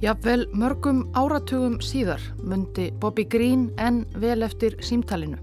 Jafnvel 0.00 0.46
mörgum 0.56 1.02
áratugum 1.12 1.74
síðar 1.84 2.22
myndi 2.40 2.86
Bobby 3.02 3.26
Green 3.28 3.66
enn 3.76 4.06
vel 4.16 4.40
eftir 4.46 4.78
símtalinu. 4.80 5.36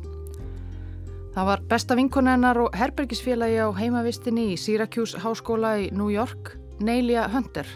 Það 1.36 1.46
var 1.46 1.62
besta 1.70 1.98
vinkonennar 2.00 2.58
og 2.64 2.74
herbergisfélagi 2.74 3.60
á 3.62 3.70
heimavistinni 3.78 4.48
í 4.56 4.58
Syracuse 4.58 5.22
háskóla 5.22 5.76
í 5.84 5.92
New 5.94 6.10
York, 6.10 6.56
Neilja 6.82 7.28
Hunter. 7.30 7.70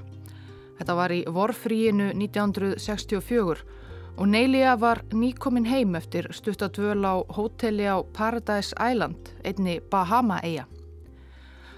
Þetta 0.80 0.98
var 0.98 1.14
í 1.14 1.22
vorfríinu 1.30 2.10
1964 2.18 3.62
og 4.18 4.34
Neilja 4.34 4.74
var 4.82 5.04
nýkomin 5.14 5.70
heim 5.70 5.94
eftir 6.02 6.32
stuttadvöl 6.34 7.06
á 7.06 7.22
hóteli 7.30 7.86
á 7.86 8.02
Paradise 8.18 8.74
Island, 8.82 9.36
einni 9.46 9.78
Bahama-eia. 9.86 10.66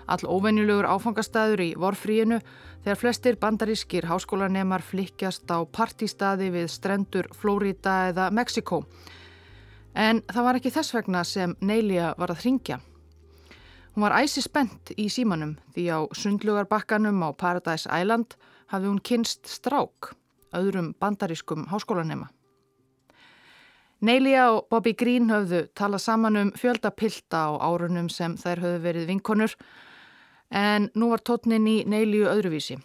All 0.08 0.24
óvenjulegur 0.24 0.88
áfangastæður 0.88 1.60
í 1.60 1.74
vorfríinu 1.76 2.40
þegar 2.84 3.00
flestir 3.00 3.38
bandarískir 3.40 4.08
háskólanemar 4.10 4.84
flikkjast 4.84 5.48
á 5.48 5.64
partistadi 5.64 6.50
við 6.52 6.68
strendur 6.72 7.30
Flórida 7.36 8.10
eða 8.12 8.30
Mexiko. 8.36 8.84
En 9.96 10.22
það 10.28 10.48
var 10.48 10.60
ekki 10.60 10.74
þess 10.74 10.96
vegna 10.96 11.24
sem 11.24 11.56
Neilja 11.62 12.14
var 12.18 12.34
að 12.34 12.44
hringja. 12.44 12.80
Hún 13.94 14.08
var 14.08 14.18
æsi 14.20 14.42
spennt 14.42 14.92
í 14.98 15.06
símanum 15.14 15.56
því 15.76 15.84
á 15.94 16.00
sundlugarbakkanum 16.18 17.24
á 17.24 17.30
Paradise 17.38 17.88
Island 17.88 18.36
hafði 18.74 18.90
hún 18.90 19.04
kynst 19.06 19.46
strák, 19.48 20.16
öðrum 20.52 20.96
bandarískum 21.00 21.68
háskólanema. 21.70 22.32
Neilja 24.04 24.50
og 24.52 24.66
Bobby 24.74 24.92
Green 25.00 25.30
höfðu 25.32 25.68
talað 25.78 26.02
saman 26.04 26.36
um 26.36 26.50
fjöldapilta 26.60 27.46
á 27.48 27.52
árunum 27.64 28.10
sem 28.12 28.34
þær 28.36 28.66
höfðu 28.66 28.82
verið 28.84 29.12
vinkonur 29.14 29.54
En 30.54 30.92
nú 30.94 31.10
var 31.10 31.24
tótnin 31.26 31.66
í 31.66 31.80
Neilju 31.90 32.28
öðruvísi. 32.30 32.78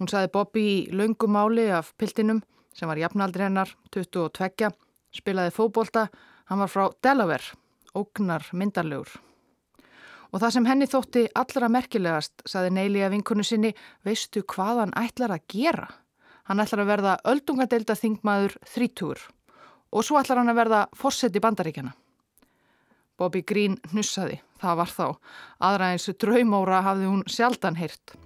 Hún 0.00 0.10
saði 0.10 0.32
Bobby 0.34 0.62
í 0.66 0.78
laungumáli 0.90 1.68
af 1.70 1.92
piltinum 2.00 2.42
sem 2.76 2.90
var 2.90 2.98
jafnaldri 2.98 3.46
hennar, 3.46 3.70
22, 3.94 4.72
spilaði 5.14 5.52
fókbólta, 5.54 6.08
hann 6.50 6.60
var 6.60 6.68
frá 6.68 6.90
Delaware, 7.02 7.54
ógnar 7.96 8.44
myndarlegur. 8.52 9.08
Og 10.34 10.42
það 10.42 10.56
sem 10.56 10.66
henni 10.68 10.88
þótti 10.90 11.22
allra 11.38 11.70
merkilegast, 11.72 12.42
saði 12.44 12.74
Neilja 12.74 13.08
vinkonu 13.14 13.46
sinni, 13.46 13.70
veistu 14.04 14.42
hvað 14.42 14.82
hann 14.82 14.96
ætlar 14.98 15.32
að 15.38 15.46
gera? 15.54 15.86
Hann 16.50 16.60
ætlar 16.60 16.82
að 16.82 16.90
verða 16.90 17.14
öldungadeilda 17.32 17.96
þingmaður 17.96 18.58
þrítúur 18.74 19.22
og 19.96 20.04
svo 20.04 20.18
ætlar 20.20 20.42
hann 20.42 20.50
að 20.50 20.58
verða 20.58 20.82
fórsett 20.98 21.38
í 21.38 21.40
bandaríkjana. 21.40 21.94
Bobby 23.16 23.40
Green 23.46 23.78
hnussaði, 23.94 24.42
það 24.62 24.78
var 24.80 24.92
þá. 24.92 25.06
Aðra 25.68 25.90
eins 25.92 26.08
draumóra 26.22 26.82
hafði 26.84 27.10
hún 27.10 27.24
sjaldan 27.30 27.78
heyrt. 27.80 28.16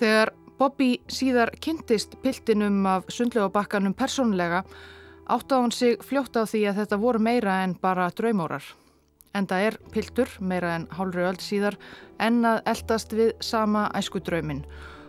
Þegar 0.00 0.32
Bobby 0.58 0.90
síðar 1.10 1.52
kynntist 1.62 2.18
piltinum 2.22 2.84
af 2.86 3.08
sundlegabakkanum 3.10 3.94
persónlega 3.98 4.62
átti 5.32 5.54
á 5.54 5.58
hann 5.58 5.72
sig 5.74 6.02
fljótt 6.04 6.36
á 6.38 6.46
því 6.46 6.66
að 6.70 6.82
þetta 6.82 7.00
voru 7.02 7.22
meira 7.22 7.62
en 7.64 7.74
bara 7.80 8.10
draumórar. 8.10 8.64
Enda 9.34 9.58
er 9.64 9.78
piltur, 9.92 10.28
meira 10.40 10.74
en 10.76 10.86
hálfri 10.92 11.24
öll 11.24 11.40
síðar, 11.40 11.78
en 12.20 12.44
að 12.44 12.60
eldast 12.68 13.16
við 13.16 13.32
sama 13.40 13.88
æsku 13.96 14.20
draumin 14.20 14.66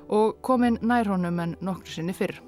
og 0.08 0.40
komin 0.42 0.80
nær 0.82 1.12
honum 1.12 1.40
en 1.44 1.56
nokkru 1.62 1.92
sinni 1.92 2.16
fyrr. 2.16 2.40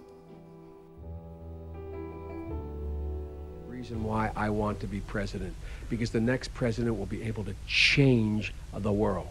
reason 3.86 4.04
why 4.04 4.32
I 4.36 4.50
want 4.50 4.80
to 4.80 4.88
be 4.88 5.02
president. 5.02 5.54
Because 5.90 6.12
the 6.12 6.20
next 6.20 6.54
president 6.54 6.98
will 6.98 7.06
be 7.06 7.24
able 7.24 7.44
to 7.44 7.54
change 7.68 8.54
the 8.74 8.92
world. 8.92 9.28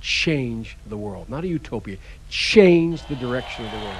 Change 0.00 0.76
the 0.86 0.96
world. 0.96 1.28
Not 1.28 1.44
a 1.44 1.48
utopia. 1.48 1.96
Change 2.28 3.06
the 3.06 3.16
direction 3.16 3.64
of 3.64 3.72
the 3.72 3.78
world. 3.78 3.96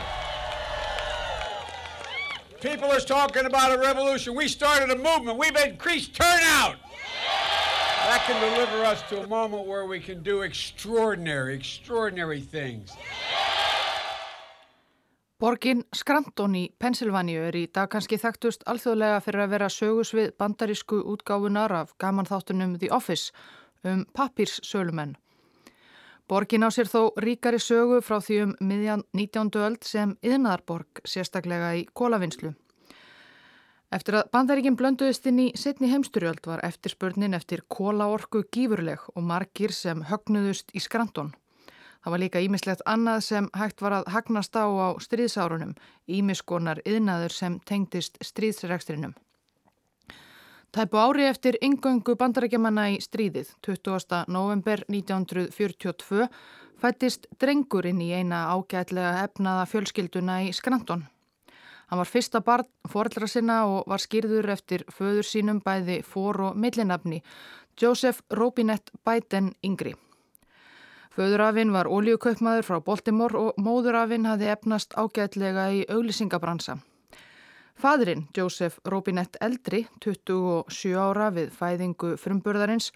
People 2.61 2.93
are 2.93 3.01
talking 3.01 3.47
about 3.47 3.73
a 3.73 3.81
revolution. 3.81 4.35
We 4.35 4.47
started 4.49 4.91
a 4.91 4.97
movement. 4.97 5.39
We've 5.39 5.57
increased 5.57 6.15
turnout. 6.15 6.77
That 8.11 8.25
can 8.27 8.53
deliver 8.53 8.85
us 8.85 9.03
to 9.11 9.23
a 9.23 9.27
moment 9.27 9.67
where 9.67 9.87
we 9.87 10.01
can 10.01 10.23
do 10.23 10.43
extraordinary, 10.43 11.55
extraordinary 11.55 12.41
things. 12.41 12.91
Borgin 15.41 15.87
Scranton 15.97 16.53
í 16.53 16.67
Pennsylvania 16.77 17.47
er 17.49 17.56
í 17.56 17.62
dag 17.73 17.89
kannski 17.89 18.19
þekktust 18.21 18.67
alþjóðlega 18.69 19.23
fyrir 19.25 19.41
að 19.47 19.55
vera 19.55 19.69
sögusvið 19.73 20.34
bandarísku 20.37 20.99
útgáfunar 21.15 21.73
af 21.73 21.95
gamanþáttunum 22.03 22.75
The 22.77 22.91
Office 22.93 23.33
um 23.89 24.03
papírssölumenn. 24.12 25.15
Borgin 26.28 26.61
á 26.61 26.69
sér 26.69 26.93
þó 26.93 27.17
ríkari 27.17 27.56
sögu 27.56 28.03
frá 28.05 28.19
því 28.21 28.43
um 28.43 28.55
miðjan 28.61 29.06
19. 29.17 29.49
öld 29.65 29.89
sem 29.89 30.12
yðnaðarborg 30.21 31.01
sérstaklega 31.09 31.72
í 31.81 31.87
kólavinslu. 31.97 32.53
Eftir 33.91 34.21
að 34.21 34.28
bandaríkinn 34.37 34.77
blönduðist 34.77 35.25
inn 35.27 35.41
í 35.41 35.51
setni 35.57 35.89
heimsturjöld 35.89 36.45
var 36.53 36.61
eftirspurnin 36.69 37.33
eftir 37.33 37.65
kólaorku 37.65 38.45
gífurleg 38.53 39.09
og 39.15 39.25
margir 39.25 39.72
sem 39.72 40.05
högnuðust 40.05 40.77
í 40.77 40.84
Scranton. 40.84 41.33
Það 42.00 42.12
var 42.15 42.22
líka 42.22 42.41
ímislegt 42.41 42.83
annað 42.88 43.25
sem 43.27 43.49
hægt 43.56 43.83
var 43.84 43.99
að 43.99 44.06
hagnast 44.15 44.56
á 44.56 44.65
á 44.65 44.88
stríðsárunum, 45.05 45.75
ímiskonar 46.09 46.81
yðnaður 46.88 47.34
sem 47.37 47.59
tengdist 47.69 48.16
stríðsrekstrinum. 48.25 49.12
Tæpu 50.72 50.97
ári 51.03 51.27
eftir 51.27 51.59
yngöngu 51.60 52.15
bandarækjamanna 52.16 52.87
í 52.94 52.99
stríðið, 53.03 53.49
20. 53.66 54.25
november 54.31 54.84
1942, 54.87 56.28
fættist 56.81 57.27
drengurinn 57.43 58.00
í 58.00 58.12
eina 58.15 58.47
ágætlega 58.55 59.25
efnaða 59.27 59.66
fjölskylduna 59.69 60.44
í 60.47 60.53
Skranton. 60.56 61.03
Hann 61.91 61.99
var 61.99 62.06
fyrsta 62.06 62.39
barn 62.47 62.69
forelra 62.89 63.27
sinna 63.27 63.65
og 63.66 63.89
var 63.91 63.99
skýrður 63.99 64.53
eftir 64.55 64.87
föður 64.94 65.27
sínum 65.27 65.59
bæði 65.59 66.05
fór 66.06 66.39
og 66.47 66.56
millinafni, 66.56 67.19
Joseph 67.75 68.22
Robinette 68.31 68.94
Biden 69.05 69.50
yngri. 69.66 69.97
Föðurafinn 71.21 71.69
var 71.69 71.85
ólíukaupmaður 71.85 72.65
frá 72.65 72.77
Baltimore 72.81 73.37
og 73.37 73.59
móðurafinn 73.61 74.25
hafði 74.25 74.47
efnast 74.55 74.95
ágætlega 74.97 75.67
í 75.77 75.81
auglýsingabransa. 75.93 76.79
Fadrin, 77.77 78.23
Joseph 78.33 78.79
Robinette 78.89 79.37
Eldri, 79.45 79.83
27 80.01 80.95
ára 80.97 81.27
við 81.37 81.51
fæðingu 81.59 82.15
frumburðarins, 82.23 82.89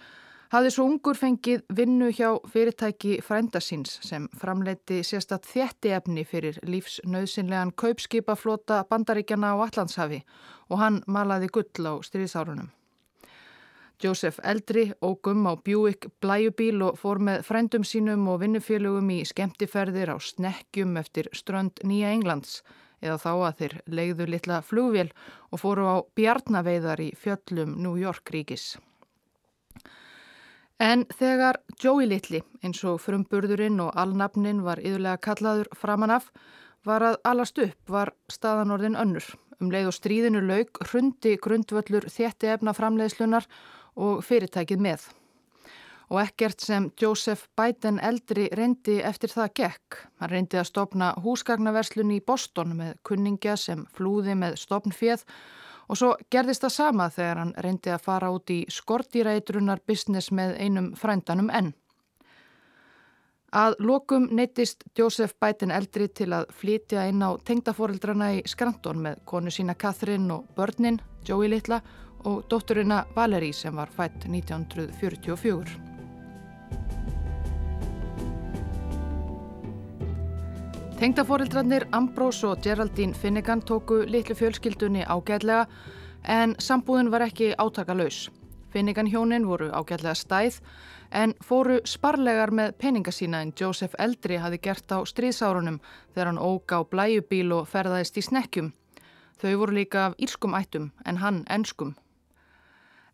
hafði 0.55 0.71
svo 0.73 0.87
ungur 0.89 1.21
fengið 1.21 1.67
vinnu 1.77 2.09
hjá 2.17 2.31
fyrirtæki 2.49 3.19
frændasins 3.27 3.99
sem 4.09 4.31
framleiti 4.41 5.03
sérstatt 5.05 5.45
þétti 5.51 5.93
efni 5.99 6.25
fyrir 6.25 6.63
lífsnauðsynlegan 6.65 7.75
kaupskipaflota 7.77 8.87
bandaríkjana 8.89 9.53
á 9.53 9.69
Allandshafi 9.69 10.23
og 10.71 10.81
hann 10.81 11.03
malaði 11.05 11.53
gull 11.53 11.93
á 11.93 12.01
stríðsárunum. 12.09 12.73
Joseph 14.05 14.37
Eldri 14.45 14.91
ógum 15.01 15.47
á 15.49 15.57
Buick 15.57 16.11
blæjubíl 16.21 16.83
og 16.85 16.99
fór 17.01 17.23
með 17.25 17.45
frendum 17.47 17.85
sínum 17.89 18.27
og 18.29 18.43
vinnufélögum 18.43 19.09
í 19.15 19.23
skemmtiferðir 19.25 20.13
á 20.13 20.17
snekkjum 20.21 20.99
eftir 21.01 21.31
strönd 21.33 21.81
Nýja 21.89 22.11
Englands 22.13 22.59
eða 23.01 23.17
þá 23.23 23.31
að 23.33 23.55
þeir 23.61 23.77
leiðu 23.89 24.27
litla 24.29 24.59
flugvél 24.65 25.09
og 25.51 25.63
fóru 25.63 25.87
á 25.89 25.97
bjarnaveiðar 26.19 27.01
í 27.01 27.11
fjöllum 27.17 27.79
New 27.81 27.97
York 28.01 28.29
ríkis. 28.35 28.75
En 30.77 31.07
þegar 31.09 31.61
Joey 31.81 32.09
Little 32.11 32.43
eins 32.61 32.83
og 32.85 33.01
frumburðurinn 33.01 33.81
og 33.81 33.95
alnafnin 33.97 34.65
var 34.67 34.83
yðurlega 34.83 35.23
kallaður 35.23 35.71
framanaf 35.79 36.29
var 36.85 37.07
að 37.09 37.17
alast 37.25 37.61
upp 37.63 37.89
var 37.89 38.13
staðanorðin 38.29 38.99
önnur. 39.01 39.25
Um 39.63 39.71
leið 39.73 39.89
og 39.89 39.97
stríðinu 39.97 40.43
laug 40.45 40.83
hrundi 40.91 41.39
grundvöllur 41.41 42.11
þétti 42.11 42.51
efna 42.53 42.75
framleiðslunar 42.77 43.47
og 43.97 44.25
fyrirtækið 44.25 44.83
með. 44.85 45.05
Og 46.13 46.21
ekkert 46.21 46.61
sem 46.61 46.91
Joseph 47.01 47.49
Biden 47.57 47.99
eldri 48.03 48.49
reyndi 48.53 48.99
eftir 49.03 49.33
það 49.33 49.53
gekk. 49.61 50.01
Hann 50.21 50.31
reyndi 50.31 50.61
að 50.61 50.69
stopna 50.69 51.13
húsgagnaverslun 51.25 52.13
í 52.15 52.21
Boston 52.21 52.77
með 52.79 52.99
kunningja 53.09 53.57
sem 53.57 53.87
flúði 53.97 54.37
með 54.39 54.59
stopnfjöð 54.61 55.25
og 55.89 55.99
svo 56.01 56.11
gerðist 56.33 56.65
það 56.65 56.75
sama 56.77 57.09
þegar 57.13 57.41
hann 57.43 57.55
reyndi 57.65 57.93
að 57.93 58.05
fara 58.05 58.31
út 58.33 58.53
í 58.53 58.61
skortýrætrunar 58.73 59.83
business 59.87 60.31
með 60.33 60.55
einum 60.61 60.93
frændanum 60.97 61.51
enn. 61.53 61.73
Að 63.55 63.77
lokum 63.87 64.25
neittist 64.35 64.83
Joseph 64.99 65.37
Biden 65.39 65.71
eldri 65.71 66.09
til 66.11 66.33
að 66.35 66.49
flytja 66.59 67.05
inn 67.07 67.23
á 67.23 67.39
tengdaforeldrana 67.47 68.33
í 68.35 68.41
Skranton 68.51 69.05
með 69.05 69.21
konu 69.31 69.53
sína 69.55 69.77
Catherine 69.79 70.27
og 70.35 70.49
börnin, 70.57 70.99
Joey 71.23 71.53
Littla 71.53 71.79
og 72.25 72.45
dótturina 72.51 73.05
Valerie 73.17 73.53
sem 73.53 73.77
var 73.77 73.91
fætt 73.93 74.27
1944. 74.29 75.81
Tengdaforeldrarnir 80.99 81.85
Ambrose 81.93 82.47
og 82.49 82.63
Geraldine 82.63 83.15
Finnegan 83.15 83.63
tóku 83.63 84.05
litlu 84.07 84.35
fjölskyldunni 84.39 85.03
ágæðlega 85.05 85.67
en 86.25 86.55
sambúðin 86.59 87.11
var 87.13 87.27
ekki 87.27 87.51
átaka 87.59 87.97
laus. 87.99 88.31
Finnigan 88.73 89.07
hjónin 89.07 89.45
voru 89.47 89.69
ágætlega 89.71 90.15
stæð 90.15 90.61
en 91.13 91.35
fóru 91.45 91.81
sparlegar 91.85 92.51
með 92.51 92.73
peninga 92.79 93.13
sína 93.13 93.43
en 93.43 93.53
Joseph 93.61 93.95
Eldri 93.99 94.39
hafi 94.43 94.59
gert 94.59 94.95
á 94.95 94.99
stríðsárunum 95.05 95.81
þegar 96.15 96.31
hann 96.33 96.41
óg 96.43 96.73
á 96.75 96.81
blæjubíl 96.83 97.53
og 97.59 97.69
ferðaðist 97.69 98.19
í 98.19 98.25
snekkjum. 98.31 98.73
Þau 99.43 99.55
voru 99.61 99.77
líka 99.77 100.07
af 100.07 100.19
írskum 100.19 100.55
ættum 100.59 100.91
en 101.05 101.21
hann 101.23 101.45
ennskum. 101.51 101.95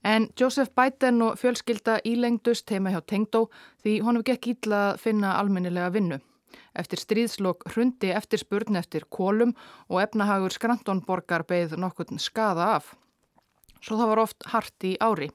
En 0.05 0.29
Joseph 0.41 0.73
Biden 0.73 1.21
og 1.23 1.37
fjölskylda 1.37 1.99
ílengdust 2.09 2.71
heima 2.73 2.93
hjá 2.95 3.03
Tengdó 3.05 3.49
því 3.85 3.99
honum 4.07 4.25
gekk 4.25 4.55
ítla 4.55 4.79
að 4.93 5.01
finna 5.03 5.35
almennilega 5.37 5.93
vinnu. 5.93 6.21
Eftir 6.75 7.03
stríðslokk 7.03 7.67
hrundi 7.75 8.13
eftir 8.15 8.41
spurn 8.41 8.79
eftir 8.81 9.05
kólum 9.13 9.53
og 9.89 10.01
efnahagur 10.03 10.55
Skrantonborgar 10.55 11.45
beigð 11.45 11.77
nokkurn 11.77 12.19
skada 12.19 12.73
af. 12.79 12.95
Svo 13.81 13.99
það 14.01 14.11
var 14.13 14.23
oft 14.25 14.49
hart 14.55 14.89
í 14.89 14.97
ári. 15.01 15.29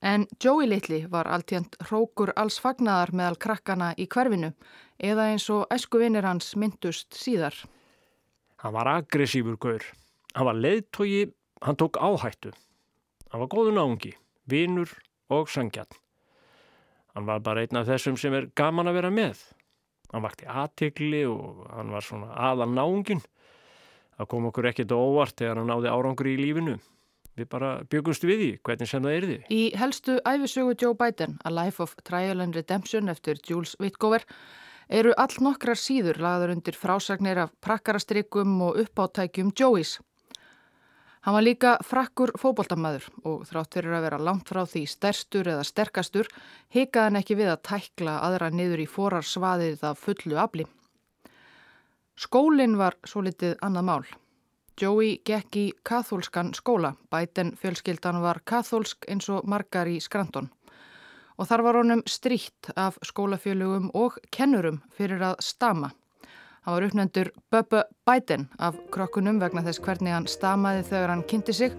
En 0.00 0.26
Joey 0.40 0.68
Little 0.68 1.02
var 1.10 1.26
alltjönd 1.26 1.74
hrókur 1.88 2.32
alls 2.36 2.60
fagnaðar 2.62 3.12
meðal 3.12 3.36
krakkana 3.42 3.90
í 3.98 4.06
hverfinu 4.06 4.52
eða 4.98 5.26
eins 5.32 5.48
og 5.50 5.66
eskuvinir 5.74 6.24
hans 6.24 6.54
myndust 6.56 7.18
síðar. 7.18 7.54
Hann 8.62 8.74
var 8.74 8.88
aggressífur 8.94 9.58
gaur. 9.58 9.84
Hann 10.34 10.46
var 10.46 10.56
leiðtogi, 10.56 11.26
hann 11.62 11.76
tók 11.76 11.98
áhættu. 11.98 12.54
Hann 13.28 13.42
var 13.44 13.50
góðu 13.52 13.74
náungi, 13.76 14.14
vinur 14.48 14.92
og 15.28 15.50
sangjarn. 15.52 15.92
Hann 17.14 17.26
var 17.28 17.40
bara 17.44 17.64
einn 17.64 17.80
af 17.80 17.88
þessum 17.88 18.16
sem 18.20 18.34
er 18.36 18.50
gaman 18.56 18.88
að 18.88 19.00
vera 19.00 19.10
með. 19.12 19.40
Hann 20.12 20.24
vakti 20.24 20.46
aðtikli 20.48 21.24
og 21.28 21.66
hann 21.74 21.90
var 21.92 22.04
svona 22.06 22.30
aðal 22.32 22.70
náungin. 22.72 23.20
Það 24.16 24.30
kom 24.32 24.46
okkur 24.48 24.70
ekkert 24.70 24.94
óvart 24.96 25.36
þegar 25.36 25.60
hann 25.60 25.68
náði 25.70 25.92
árangur 25.92 26.30
í 26.30 26.38
lífinu. 26.40 26.78
Við 27.38 27.50
bara 27.52 27.74
byggumst 27.86 28.24
við 28.26 28.40
því 28.40 28.48
hvernig 28.66 28.90
sem 28.90 29.04
það 29.04 29.16
er 29.16 29.26
því. 29.28 29.36
Í 29.54 29.62
helstu 29.78 30.16
æfisögu 30.26 30.74
Joe 30.80 30.96
Biden, 30.98 31.36
A 31.44 31.52
Life 31.54 31.82
of 31.84 31.94
Trial 32.02 32.42
and 32.42 32.56
Redemption 32.56 33.12
eftir 33.12 33.38
Jules 33.46 33.76
Whitgover, 33.78 34.24
eru 34.88 35.12
all 35.20 35.36
nokkrar 35.44 35.78
síður 35.78 36.18
lagður 36.24 36.56
undir 36.56 36.78
frásagnir 36.78 37.38
af 37.44 37.54
prakkarastrykkum 37.62 38.56
og 38.66 38.80
uppáttækjum 38.82 39.52
Joeys. 39.54 39.98
Hann 41.26 41.34
var 41.34 41.42
líka 41.42 41.74
frakkur 41.82 42.30
fóboltamæður 42.38 43.08
og 43.26 43.42
þrátt 43.48 43.74
fyrir 43.74 43.96
að 43.98 44.04
vera 44.06 44.20
langt 44.22 44.50
frá 44.50 44.62
því 44.68 44.84
sterstur 44.86 45.50
eða 45.50 45.66
sterkastur 45.66 46.30
hikaði 46.74 47.04
hann 47.08 47.20
ekki 47.20 47.38
við 47.40 47.50
að 47.54 47.64
tækla 47.70 48.20
aðra 48.28 48.50
niður 48.54 48.84
í 48.84 48.86
forar 48.86 49.26
svaðið 49.26 49.82
af 49.90 49.98
fullu 50.04 50.38
afli. 50.38 50.68
Skólinn 52.18 52.78
var 52.78 52.96
svo 53.06 53.22
litið 53.26 53.58
annað 53.62 53.86
mál. 53.90 54.06
Joey 54.78 55.16
gekk 55.26 55.56
í 55.58 55.66
kathólskan 55.82 56.52
skóla, 56.54 56.92
bæten 57.10 57.56
fjölskyldan 57.58 58.20
var 58.22 58.38
kathólsk 58.46 59.08
eins 59.10 59.26
og 59.30 59.46
margar 59.46 59.90
í 59.90 59.98
Skranton. 59.98 60.52
Og 61.38 61.46
þar 61.50 61.64
var 61.66 61.78
honum 61.80 62.02
stríkt 62.06 62.70
af 62.78 62.98
skólafjölugum 63.06 63.90
og 63.94 64.20
kennurum 64.34 64.80
fyrir 64.94 65.22
að 65.32 65.42
stama. 65.42 65.90
Hann 66.64 66.74
var 66.74 66.86
uppnendur 66.88 67.30
Bubba 67.50 67.84
Biden 68.06 68.48
af 68.58 68.76
krokkunum 68.92 69.40
vegna 69.40 69.62
þess 69.66 69.82
hvernig 69.84 70.12
hann 70.12 70.26
stamaði 70.28 70.84
þegar 70.90 71.14
hann 71.14 71.24
kynnti 71.30 71.54
sig 71.54 71.76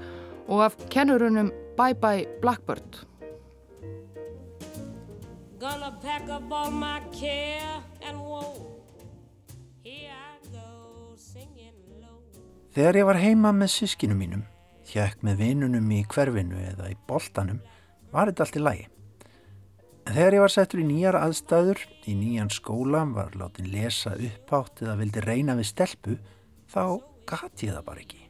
og 0.47 0.63
af 0.65 0.77
kennurunum 0.89 1.51
Bye 1.77 1.95
Bye 1.95 2.27
Blackbird. 2.41 3.03
Þegar 12.69 12.95
ég 12.95 13.07
var 13.09 13.17
heima 13.19 13.51
með 13.51 13.71
sískinu 13.73 14.15
mínum, 14.15 14.45
hjekk 14.87 15.23
með 15.25 15.41
vinunum 15.43 15.89
í 15.91 16.03
hverfinu 16.07 16.61
eða 16.69 16.91
í 16.93 16.95
boltanum, 17.09 17.59
var 18.13 18.29
þetta 18.29 18.45
allt 18.45 18.59
í 18.59 18.63
lagi. 18.63 18.85
Þegar 20.09 20.33
ég 20.33 20.41
var 20.41 20.49
settur 20.49 20.79
í 20.81 20.87
nýjar 20.89 21.15
aðstæður, 21.19 21.83
í 22.09 22.15
nýjan 22.17 22.49
skóla, 22.49 23.03
var 23.13 23.35
látin 23.37 23.67
lesa 23.69 24.15
uppátt 24.17 24.81
eða 24.81 24.95
vildi 24.97 25.21
reyna 25.21 25.53
við 25.59 25.67
stelpu, 25.69 26.15
þá 26.65 26.97
gati 27.29 27.69
ég 27.69 27.75
það 27.77 27.85
bara 27.85 28.01
ekki. 28.01 28.21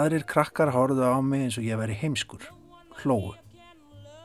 Aðrir 0.00 0.26
krakkar 0.26 0.74
horfðu 0.74 1.06
á 1.06 1.22
mig 1.22 1.46
eins 1.46 1.60
og 1.62 1.68
ég 1.68 1.78
væri 1.78 1.94
heimskur, 2.00 2.42
hlóu. 3.04 3.36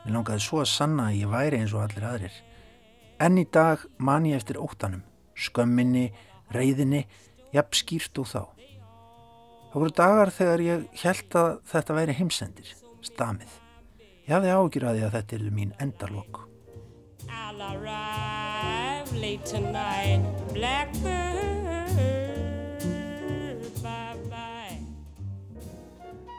Mér 0.02 0.18
langaði 0.18 0.42
svo 0.48 0.64
að 0.64 0.72
sanna 0.74 1.12
að 1.12 1.20
ég 1.22 1.32
væri 1.36 1.62
eins 1.62 1.78
og 1.78 1.86
allir 1.86 2.10
aðrir. 2.10 2.42
Enn 3.22 3.38
í 3.38 3.46
dag 3.46 3.86
man 4.02 4.26
ég 4.26 4.42
eftir 4.42 4.58
óttanum, 4.58 5.06
skömminni, 5.38 6.10
reyðinni, 6.50 7.06
jafn 7.54 7.78
skýrt 7.78 8.26
og 8.26 8.32
þá. 8.34 8.42
Það 9.74 9.82
voru 9.82 9.94
dagar 9.98 10.30
þegar 10.30 10.62
ég 10.62 10.82
held 11.02 11.36
að 11.40 11.48
þetta 11.66 11.94
væri 11.98 12.14
heimsendir, 12.14 12.68
stamið. 13.02 13.54
Ég 14.28 14.34
hafði 14.36 14.52
ágjur 14.54 14.84
að 14.86 14.98
því 15.00 15.06
að 15.08 15.16
þetta 15.16 15.34
erðu 15.40 15.54
mín 15.56 15.72
endarlokk. 15.82 16.38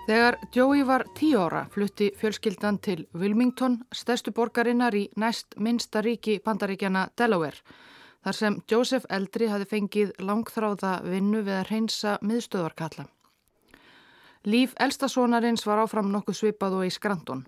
Þegar 0.04 0.38
Joey 0.54 0.84
var 0.86 1.06
tíu 1.18 1.42
ára 1.42 1.64
flutti 1.74 2.12
fjölskyldan 2.20 2.78
til 2.86 3.08
Wilmington, 3.18 3.80
stærstu 3.90 4.30
borgarinnar 4.30 4.94
í 4.94 5.08
næst 5.18 5.58
minsta 5.58 6.04
ríki 6.06 6.38
bandaríkjana 6.38 7.08
Delaware, 7.18 7.58
þar 8.22 8.40
sem 8.44 8.62
Joseph 8.70 9.10
Eldri 9.10 9.50
hafi 9.50 9.66
fengið 9.74 10.14
langþráða 10.22 11.00
vinnu 11.10 11.42
við 11.42 11.58
að 11.64 11.68
reynsa 11.72 12.16
miðstöðvarkalla. 12.22 13.10
Líf 14.44 14.74
elstasónarins 14.76 15.62
var 15.64 15.80
áfram 15.80 16.10
nokkuð 16.12 16.36
svipað 16.36 16.74
og 16.76 16.82
í 16.84 16.90
Skrandon. 16.92 17.46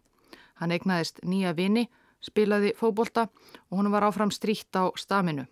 Hann 0.57 0.73
egnaðist 0.73 1.21
nýja 1.29 1.53
vini, 1.53 1.83
spilaði 2.25 2.73
fóbolta 2.79 3.27
og 3.69 3.75
hún 3.77 3.91
var 3.93 4.07
áfram 4.09 4.33
stríkt 4.33 4.73
á 4.81 4.89
staminu. 4.97 5.45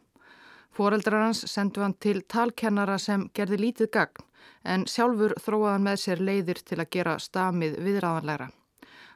Fóreldrar 0.72 1.26
hans 1.26 1.44
sendu 1.52 1.84
hann 1.84 1.98
til 2.00 2.24
talkennara 2.24 2.96
sem 2.98 3.28
gerði 3.36 3.60
lítið 3.60 3.92
gagn 3.92 4.24
en 4.64 4.88
sjálfur 4.88 5.36
þróaðan 5.44 5.84
með 5.84 6.00
sér 6.06 6.24
leiðir 6.24 6.64
til 6.64 6.80
að 6.80 6.90
gera 6.96 7.18
stamið 7.20 7.76
viðræðanlegra. 7.84 8.48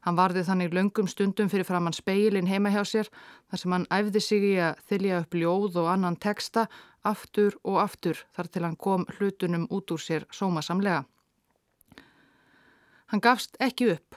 Hann 0.04 0.20
varði 0.20 0.44
þannig 0.44 0.76
löngum 0.76 1.08
stundum 1.08 1.49
fyrir 1.49 1.66
fram 1.66 1.88
hann 1.88 1.97
speilin 1.97 2.47
heima 2.47 2.70
hjá 2.76 2.85
sér 2.85 3.08
þar 3.49 3.62
sem 3.62 3.73
hann 3.73 3.88
æfði 3.88 4.20
sig 4.20 4.50
í 4.52 4.56
að 4.68 4.85
þylja 4.92 5.23
upp 5.25 5.35
ljóð 5.35 5.80
og 5.80 5.94
annan 5.97 6.20
teksta 6.20 6.68
aftur 7.08 7.56
og 7.64 7.80
aftur 7.82 8.26
þar 8.37 8.52
til 8.52 8.68
hann 8.68 8.76
kom 8.76 9.08
hlutunum 9.16 9.66
út 9.73 9.97
úr 9.97 10.04
sér 10.04 10.28
sómasamlega. 10.28 11.06
Hann 13.09 13.23
gafst 13.25 13.57
ekki 13.61 13.93
upp. 13.95 14.17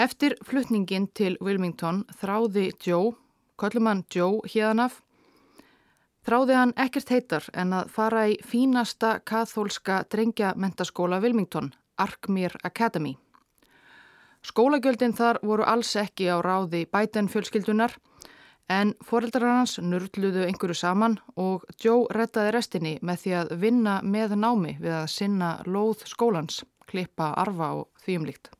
Eftir 0.00 0.34
flutningin 0.46 1.06
til 1.14 1.36
Wilmington 1.44 2.02
þráði 2.18 2.70
Joe, 2.82 3.12
kollumann 3.60 4.02
Joe 4.14 4.40
híðanaf, 4.48 5.02
þráði 6.26 6.56
hann 6.56 6.72
ekkert 6.80 7.12
heitar 7.12 7.46
en 7.52 7.74
að 7.76 7.92
fara 7.94 8.24
í 8.32 8.38
fínasta 8.42 9.18
kathólska 9.28 10.02
drengjamentaskóla 10.10 11.20
Wilmington, 11.22 11.74
Arkmere 12.00 12.58
Academy. 12.64 13.14
Skólagjöldin 14.42 15.12
þar 15.14 15.38
voru 15.44 15.68
alls 15.68 15.92
ekki 16.00 16.30
á 16.32 16.40
ráði 16.40 16.86
bæten 16.88 17.28
fjölskyldunar 17.28 17.94
en 18.72 18.94
foreldrar 19.04 19.58
hans 19.58 19.76
nurluðu 19.84 20.46
einhverju 20.48 20.78
saman 20.80 21.18
og 21.36 21.68
Joe 21.76 22.08
rettaði 22.16 22.56
restinni 22.56 22.96
með 23.04 23.22
því 23.22 23.38
að 23.42 23.54
vinna 23.60 24.00
með 24.02 24.36
námi 24.40 24.76
við 24.80 24.96
að 25.02 25.10
sinna 25.12 25.54
lóð 25.68 26.06
skólans 26.08 26.62
klippa 26.90 27.32
arfa 27.38 27.74
og 27.80 27.88
þvíumlíkt. 28.04 28.50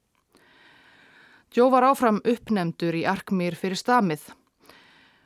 Jó 1.50 1.66
var 1.72 1.82
áfram 1.82 2.20
uppnemdur 2.22 2.94
í 2.94 3.02
Arkmýr 3.10 3.56
fyrir 3.58 3.78
stamið 3.78 4.28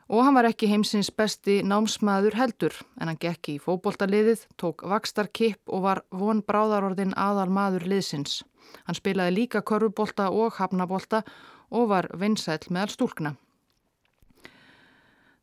og 0.08 0.24
hann 0.24 0.36
var 0.36 0.48
ekki 0.48 0.68
heimsins 0.68 1.10
besti 1.12 1.58
námsmaður 1.64 2.36
heldur 2.36 2.76
en 3.00 3.10
hann 3.10 3.20
gekk 3.20 3.50
í 3.54 3.58
fóboltaliðið, 3.60 4.46
tók 4.60 4.84
vakstarkipp 4.88 5.68
og 5.68 5.84
var 5.84 6.02
von 6.12 6.42
bráðarorðin 6.44 7.14
aðal 7.16 7.50
maður 7.52 7.86
liðsins. 7.92 8.42
Hann 8.84 8.96
spilaði 8.96 9.36
líka 9.38 9.60
korfubolta 9.60 10.30
og 10.32 10.56
hafnabolta 10.58 11.22
og 11.70 11.88
var 11.92 12.08
vinsæl 12.16 12.60
meðal 12.70 12.92
stúlkna. 12.92 13.34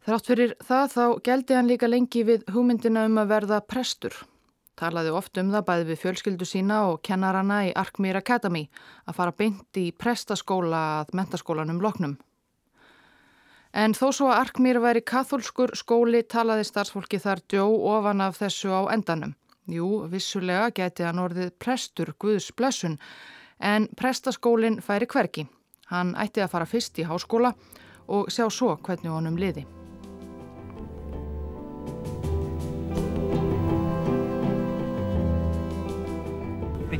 Þrátt 0.01 0.29
fyrir 0.29 0.53
það 0.65 0.85
þá 0.95 1.05
geldi 1.25 1.57
hann 1.57 1.69
líka 1.69 1.89
lengi 1.89 2.25
við 2.25 2.45
hugmyndina 2.49 3.05
um 3.05 3.21
að 3.21 3.33
verða 3.35 3.61
prestur 3.61 4.15
Talaði 4.79 5.11
oft 5.13 5.37
um 5.37 5.51
það 5.53 5.65
bæði 5.67 5.87
við 5.89 6.01
fjölskyldu 6.01 6.47
sína 6.47 6.81
og 6.89 7.01
kennarana 7.05 7.61
í 7.67 7.73
Arkmýr 7.77 8.17
Academy 8.21 8.65
að 9.05 9.17
fara 9.19 9.35
beint 9.35 9.77
í 9.77 9.91
prestaskóla 9.91 10.81
að 11.01 11.15
mentaskólanum 11.19 11.81
loknum. 11.83 12.17
En 13.71 13.93
þó 13.95 14.09
svo 14.11 14.31
að 14.31 14.39
Arkmýr 14.45 14.81
væri 14.83 15.03
katholskur 15.07 15.75
skóli 15.79 16.23
talaði 16.27 16.65
starfsfólki 16.67 17.21
þar 17.23 17.43
djó 17.47 17.67
ofan 17.93 18.23
af 18.23 18.39
þessu 18.41 18.73
á 18.73 18.81
endanum. 18.91 19.35
Jú, 19.71 20.07
vissulega 20.11 20.71
geti 20.75 21.05
hann 21.07 21.21
orðið 21.21 21.53
prestur 21.61 22.11
Guðs 22.19 22.51
blessun 22.51 22.97
en 23.59 23.87
prestaskólinn 23.95 24.81
færi 24.83 25.07
hverki. 25.07 25.45
Hann 25.91 26.15
ætti 26.19 26.43
að 26.43 26.55
fara 26.55 26.67
fyrst 26.67 26.99
í 26.99 27.07
háskóla 27.07 27.53
og 28.07 28.31
sjá 28.33 28.49
svo 28.49 28.75
hvernig 28.81 29.13
honum 29.13 29.39
liði. 29.39 29.67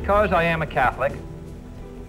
Because 0.02 0.32
I 0.32 0.42
am 0.42 0.62
a 0.62 0.66
Catholic, 0.66 1.12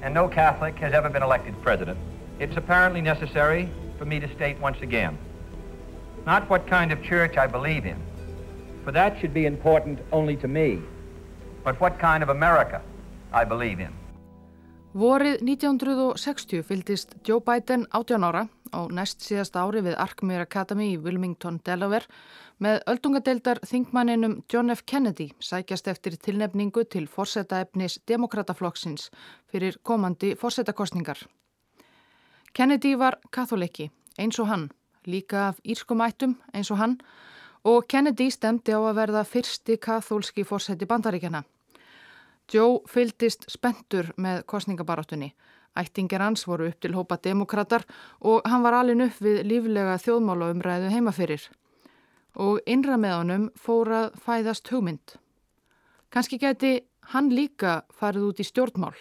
and 0.01 0.13
no 0.13 0.27
Catholic 0.27 0.75
has 0.79 0.93
ever 0.93 1.09
been 1.09 1.21
elected 1.21 1.53
president, 1.61 1.99
it's 2.39 2.57
apparently 2.57 3.01
necessary 3.01 3.69
for 3.99 4.05
me 4.05 4.19
to 4.19 4.27
state 4.33 4.59
once 4.59 4.81
again 4.81 5.15
not 6.25 6.49
what 6.49 6.65
kind 6.67 6.91
of 6.91 7.03
church 7.03 7.37
I 7.37 7.47
believe 7.47 7.85
in, 7.85 7.97
for 8.83 8.91
that 8.91 9.19
should 9.19 9.33
be 9.33 9.45
important 9.45 9.99
only 10.11 10.35
to 10.37 10.47
me, 10.47 10.79
but 11.63 11.79
what 11.81 11.99
kind 11.99 12.23
of 12.23 12.29
America 12.29 12.81
I 13.31 13.43
believe 13.43 13.79
in. 13.79 13.93
Vorið 14.93 15.41
1960 15.41 16.61
fyldist 16.63 17.15
Joe 17.23 17.41
Biden 17.41 17.85
18 17.93 18.23
ára 18.23 18.47
á 18.73 18.81
næst 18.89 19.21
síðast 19.21 19.55
ári 19.55 19.83
við 19.85 19.95
Arkmere 20.01 20.47
Academy 20.47 20.89
í 20.95 20.99
Wilmington, 20.99 21.59
Delaware 21.63 22.09
með 22.57 22.81
öldungadeildar 22.89 23.61
þingmanninum 23.69 24.39
John 24.51 24.73
F. 24.73 24.81
Kennedy 24.89 25.29
sækjast 25.39 25.87
eftir 25.87 26.17
tilnefningu 26.17 26.83
til 26.89 27.05
forsetaefnis 27.07 27.99
demokrataflokksins 28.09 29.09
fyrir 29.51 29.77
komandi 29.83 30.33
forsetakostningar. 30.35 31.21
Kennedy 32.53 32.95
var 32.97 33.19
katholiki 33.31 33.91
eins 34.17 34.39
og 34.39 34.49
hann, 34.49 34.67
líka 35.05 35.47
af 35.49 35.61
írskumættum 35.63 36.35
eins 36.53 36.71
og 36.71 36.81
hann 36.81 36.99
og 37.63 37.87
Kennedy 37.87 38.29
stemdi 38.29 38.75
á 38.75 38.81
að 38.81 38.97
verða 38.99 39.23
fyrsti 39.23 39.77
katholski 39.77 40.43
forseti 40.43 40.85
bandaríkjana. 40.85 41.43
Joe 42.51 42.81
fylgdist 42.91 43.47
spentur 43.47 44.11
með 44.19 44.43
kostningabarátunni. 44.51 45.31
Ættingir 45.79 46.21
hans 46.21 46.45
voru 46.47 46.67
upp 46.69 46.79
til 46.81 46.93
hópa 46.93 47.17
demokrater 47.17 47.85
og 48.21 48.45
hann 48.45 48.63
var 48.63 48.77
alin 48.77 49.07
upp 49.07 49.19
við 49.21 49.41
líflega 49.49 49.97
þjóðmála 50.01 50.51
umræðu 50.53 50.91
heimafyrir. 50.93 51.47
Og 52.37 52.61
innra 52.65 52.97
með 52.97 53.15
honum 53.17 53.47
fór 53.57 53.91
að 53.93 54.17
fæðast 54.25 54.69
hugmynd. 54.69 55.15
Kanski 56.13 56.37
geti 56.41 56.75
hann 57.13 57.31
líka 57.33 57.81
farið 57.93 58.29
út 58.29 58.41
í 58.41 58.45
stjórnmál, 58.45 58.93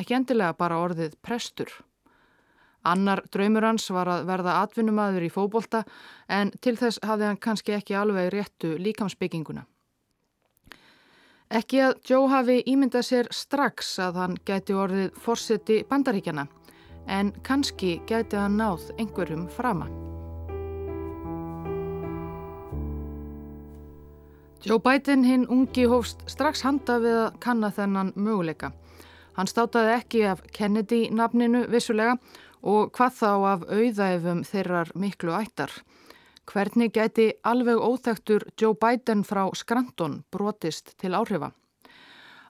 ekki 0.00 0.16
endilega 0.16 0.56
bara 0.56 0.80
orðið 0.80 1.18
prestur. 1.22 1.68
Annar 2.84 3.22
draumur 3.32 3.64
hans 3.64 3.86
var 3.92 4.08
að 4.12 4.26
verða 4.28 4.58
atvinnumadur 4.62 5.24
í 5.24 5.32
fóbolta 5.32 5.84
en 6.28 6.52
til 6.60 6.76
þess 6.76 7.00
hafði 7.04 7.30
hann 7.30 7.40
kannski 7.40 7.76
ekki 7.76 7.96
alveg 7.96 8.32
réttu 8.32 8.74
líkamsbygginguna. 8.80 9.64
Ekki 11.54 11.78
að 11.86 11.92
Joe 12.08 12.26
hafi 12.32 12.54
ímyndað 12.66 13.04
sér 13.06 13.28
strax 13.30 13.92
að 14.02 14.16
hann 14.18 14.32
gæti 14.42 14.74
orðið 14.74 15.20
fórseti 15.22 15.76
bandaríkjana 15.86 16.48
en 17.06 17.30
kannski 17.46 18.00
gæti 18.08 18.40
hann 18.40 18.56
náð 18.58 18.88
einhverjum 18.98 19.44
frama. 19.54 19.86
Joe 24.66 24.80
Biden 24.82 25.22
hinn 25.28 25.46
ungi 25.46 25.86
hófst 25.86 26.26
strax 26.26 26.64
handa 26.66 26.98
við 26.98 27.20
að 27.20 27.38
kanna 27.46 27.70
þennan 27.70 28.14
möguleika. 28.16 28.72
Hann 29.38 29.46
státaði 29.46 29.94
ekki 30.00 30.26
af 30.26 30.42
Kennedy 30.56 31.04
nafninu 31.14 31.68
vissulega 31.70 32.16
og 32.66 32.90
hvað 32.96 33.18
þá 33.20 33.30
af 33.52 33.66
auðæfum 33.68 34.42
þeirrar 34.48 34.90
miklu 34.98 35.38
ættar. 35.38 35.70
Hvernig 36.44 36.92
gæti 36.92 37.32
alveg 37.42 37.80
óþektur 37.80 38.44
Joe 38.60 38.76
Biden 38.76 39.24
frá 39.24 39.48
Skranton 39.56 40.24
brotist 40.30 40.92
til 41.00 41.16
áhrifa? 41.16 41.50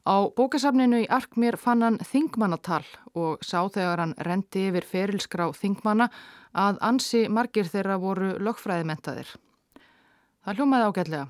Á 0.04 0.28
bókasafninu 0.36 0.98
í 1.00 1.08
Arkmér 1.08 1.56
fann 1.56 1.82
hann 1.82 1.96
þingmannatal 2.04 2.82
og 3.16 3.40
sá 3.40 3.62
þegar 3.72 4.02
hann 4.02 4.16
rendi 4.26 4.66
yfir 4.68 4.84
ferilskrá 4.84 5.46
þingmanna 5.56 6.10
að 6.52 6.80
ansi 6.84 7.22
margir 7.32 7.70
þeirra 7.70 7.96
voru 8.02 8.34
lögfræðimentaðir. 8.36 9.30
Það 10.44 10.58
hljómaði 10.58 10.88
ágætlega. 10.90 11.28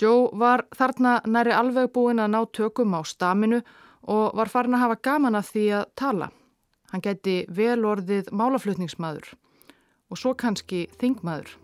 Joe 0.00 0.30
var 0.32 0.64
þarna 0.76 1.20
næri 1.26 1.54
alveg 1.54 1.92
búin 1.92 2.18
að 2.24 2.32
ná 2.34 2.40
tökum 2.58 2.96
á 2.98 3.00
staminu 3.06 3.60
og 4.02 4.34
var 4.34 4.50
farin 4.50 4.74
að 4.74 4.82
hafa 4.86 4.98
gaman 5.02 5.38
af 5.38 5.52
því 5.52 5.66
að 5.78 5.86
tala. 5.94 6.30
Hann 6.90 7.04
gæti 7.04 7.36
velorðið 7.46 8.32
málaflutningsmaður 8.32 9.30
og 10.10 10.18
svo 10.18 10.34
kannski 10.38 10.86
þingmaður 10.98 11.54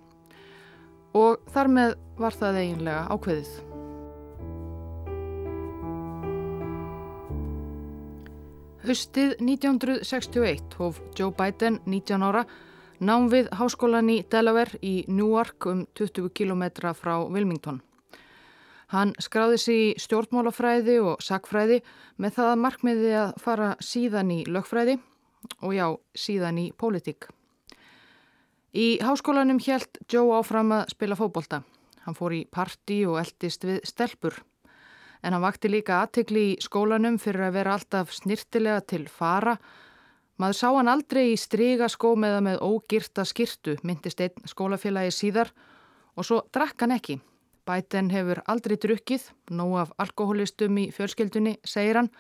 og 1.17 1.43
þar 1.53 1.71
með 1.77 1.95
var 2.21 2.37
það 2.37 2.59
eiginlega 2.63 3.05
ákveðið. 3.13 3.53
Haustið 8.83 9.37
1961 9.39 10.75
hóf 10.81 10.99
Joe 11.15 11.31
Biden 11.39 11.79
19 11.87 12.25
ára 12.27 12.43
nám 12.99 13.29
við 13.31 13.51
háskólan 13.55 14.11
í 14.11 14.23
Delaware 14.31 14.79
í 14.83 15.05
Newark 15.07 15.67
um 15.71 15.85
20 15.95 16.33
km 16.35 16.65
frá 16.95 17.15
Wilmington. 17.31 17.81
Hann 18.93 19.15
skráði 19.23 19.59
sig 19.59 19.79
í 19.83 19.93
stjórnmálafræði 20.03 20.99
og 21.01 21.23
sakfræði 21.25 21.79
með 22.21 22.35
það 22.41 22.59
markmiði 22.65 23.15
að 23.17 23.39
fara 23.41 23.71
síðan 23.81 24.35
í 24.35 24.43
lögfræði 24.45 24.99
og 25.63 25.73
já, 25.75 25.87
síðan 26.15 26.59
í 26.61 26.67
pólitík. 26.77 27.31
Í 28.73 28.97
háskólanum 29.05 29.59
hjælt 29.61 29.99
Joe 30.09 30.39
áfram 30.39 30.71
að 30.73 30.95
spila 30.95 31.17
fókbólta. 31.19 31.59
Hann 32.07 32.17
fór 32.17 32.33
í 32.33 32.47
parti 32.49 33.03
og 33.05 33.19
eldist 33.21 33.67
við 33.69 33.83
stelpur. 33.85 34.39
En 35.21 35.37
hann 35.37 35.45
vakti 35.45 35.69
líka 35.69 35.99
aðtegli 36.01 36.45
í 36.55 36.57
skólanum 36.65 37.19
fyrir 37.21 37.51
að 37.51 37.59
vera 37.59 37.75
alltaf 37.77 38.15
snirtilega 38.17 38.81
til 38.89 39.05
fara. 39.13 39.59
Maður 40.41 40.57
sá 40.57 40.69
hann 40.73 40.89
aldrei 40.89 41.35
í 41.35 41.37
stryga 41.37 41.91
skó 41.93 42.15
meða 42.17 42.41
með 42.41 42.65
ógirta 42.65 43.29
skirtu, 43.29 43.77
myndist 43.85 44.25
einn 44.25 44.49
skólafélagi 44.49 45.13
síðar 45.21 45.53
og 46.17 46.25
svo 46.25 46.41
drakk 46.49 46.81
hann 46.81 46.97
ekki. 46.97 47.21
Bæten 47.69 48.09
hefur 48.11 48.41
aldrei 48.49 48.81
drukkið, 48.81 49.29
nóg 49.53 49.83
af 49.85 49.97
alkoholistum 50.01 50.81
í 50.81 50.89
fjölskyldunni, 50.97 51.59
segir 51.63 52.01
hann, 52.01 52.15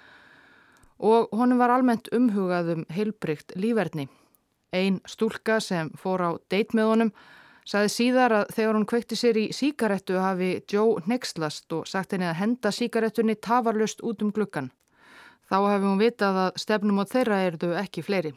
og 1.00 1.32
honum 1.32 1.64
var 1.64 1.72
almennt 1.72 2.12
umhugað 2.12 2.76
um 2.76 2.90
heilbrygt 2.92 3.56
lífverðni. 3.56 4.06
Einn 4.72 5.00
stúlka 5.04 5.60
sem 5.60 5.90
fór 6.00 6.22
á 6.24 6.30
deit 6.48 6.72
með 6.72 6.86
honum 6.88 7.10
saði 7.68 7.90
síðar 7.92 8.34
að 8.40 8.54
þegar 8.56 8.78
hún 8.78 8.86
kveikti 8.88 9.18
sér 9.20 9.38
í 9.38 9.42
síkarettu 9.54 10.16
hafi 10.18 10.52
Joe 10.72 11.02
nexlast 11.06 11.72
og 11.76 11.84
sagt 11.90 12.14
henni 12.14 12.26
að 12.30 12.38
henda 12.40 12.72
síkarettunni 12.72 13.36
tafarlust 13.36 14.00
út 14.00 14.24
um 14.24 14.32
glukkan. 14.32 14.72
Þá 15.52 15.58
hefði 15.68 15.90
hún 15.90 16.00
vitað 16.00 16.40
að 16.46 16.58
stefnum 16.64 17.02
á 17.02 17.04
þeirra 17.04 17.42
erðu 17.50 17.74
ekki 17.82 18.06
fleiri. 18.06 18.32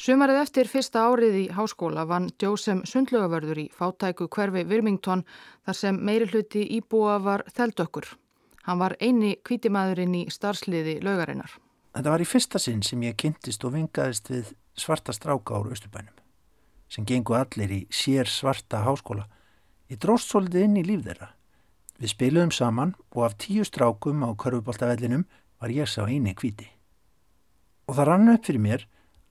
Sumarið 0.00 0.42
eftir 0.42 0.68
fyrsta 0.68 1.06
árið 1.08 1.38
í 1.42 1.46
háskóla 1.56 2.04
vann 2.08 2.28
Joe 2.40 2.56
sem 2.60 2.82
sundlögavörður 2.88 3.62
í 3.62 3.70
fátæku 3.72 4.28
hverfi 4.28 4.64
Virmington 4.68 5.24
þar 5.64 5.76
sem 5.76 6.00
meiri 6.00 6.28
hluti 6.32 6.66
íbúa 6.76 7.16
var 7.24 7.44
þeldökkur. 7.56 8.10
Hann 8.64 8.80
var 8.80 8.96
eini 9.00 9.36
kvítimaðurinn 9.44 10.22
í 10.24 10.26
starfsliði 10.32 10.98
lögarinnar. 11.04 11.52
Þetta 11.96 12.12
var 12.12 12.20
í 12.24 12.28
fyrsta 12.28 12.60
sinn 12.60 12.82
sem 12.84 13.04
ég 13.06 13.16
kynntist 13.16 13.64
og 13.64 13.76
vingaðist 13.76 14.28
við 14.32 14.52
svarta 14.76 15.12
stráka 15.12 15.56
ára 15.56 15.72
Östubænum 15.72 16.16
sem 16.88 17.06
gengu 17.06 17.34
allir 17.34 17.72
í 17.72 17.80
sér 17.90 18.28
svarta 18.30 18.84
háskóla. 18.86 19.26
Ég 19.90 19.98
dróst 20.02 20.30
svolítið 20.30 20.66
inn 20.66 20.78
í 20.80 20.84
líf 20.86 21.04
þeirra. 21.06 21.30
Við 21.98 22.12
spiluðum 22.12 22.52
saman 22.52 22.94
og 23.14 23.24
af 23.26 23.36
tíu 23.42 23.64
strákum 23.64 24.24
á 24.26 24.30
körfuboltavellinum 24.36 25.26
var 25.60 25.72
ég 25.72 25.88
sá 25.88 26.04
eini 26.06 26.34
kvíti. 26.36 26.68
Og 27.86 27.96
það 27.96 28.08
rann 28.10 28.32
upp 28.34 28.46
fyrir 28.46 28.62
mér 28.62 28.86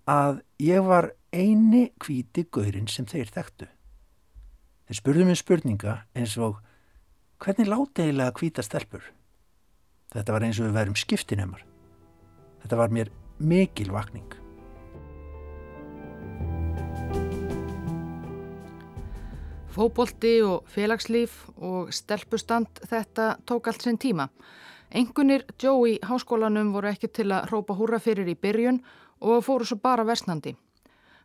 að 0.10 0.42
ég 0.64 0.86
var 0.86 1.12
eini 1.34 1.90
kvíti 2.00 2.46
gaurinn 2.52 2.88
sem 2.92 3.06
þeir 3.06 3.32
þekktu. 3.36 3.68
Þeir 4.86 5.00
spurðu 5.02 5.28
mér 5.28 5.40
spurninga 5.42 5.98
eins 6.16 6.38
og 6.38 6.62
hvernig 7.42 7.70
láti 7.70 8.06
eiginlega 8.06 8.36
kvíta 8.38 8.66
stelpur? 8.66 9.04
Þetta 10.16 10.34
var 10.34 10.48
eins 10.48 10.62
og 10.62 10.70
við 10.70 10.80
værum 10.80 10.98
skiptinemar. 10.98 11.66
Þetta 12.64 12.80
var 12.80 12.94
mér 12.94 13.12
mikil 13.40 13.92
vakning. 13.92 14.45
Fóbolti 19.76 20.38
og 20.40 20.70
félagslíf 20.72 21.34
og 21.60 21.90
stelpustand 21.92 22.80
þetta 22.88 23.34
tók 23.44 23.66
allt 23.68 23.84
sinn 23.84 23.98
tíma. 24.00 24.30
Engunir 24.96 25.44
Joe 25.60 25.90
í 25.90 25.96
háskólanum 26.00 26.70
voru 26.72 26.88
ekki 26.94 27.10
til 27.12 27.26
að 27.36 27.50
rópa 27.52 27.76
húra 27.76 28.00
fyrir 28.00 28.30
í 28.32 28.38
byrjun 28.40 28.80
og 29.20 29.44
fóru 29.44 29.68
svo 29.68 29.76
bara 29.84 30.08
versnandi. 30.08 30.56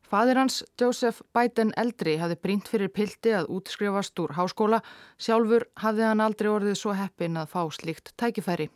Fadir 0.03 0.41
hans, 0.41 0.65
Joseph 0.75 1.23
Biden 1.31 1.71
eldri, 1.79 2.17
hafði 2.19 2.41
brínt 2.43 2.67
fyrir 2.67 2.91
pildi 2.91 3.37
að 3.39 3.53
útskrifast 3.55 4.19
úr 4.19 4.35
háskóla. 4.35 4.83
Sjálfur 5.15 5.69
hafði 5.79 6.09
hann 6.09 6.27
aldrei 6.27 6.51
orðið 6.51 6.81
svo 6.81 6.99
heppin 6.99 7.39
að 7.39 7.53
fá 7.55 7.63
slíkt 7.71 8.17
tækifæri. 8.19 8.67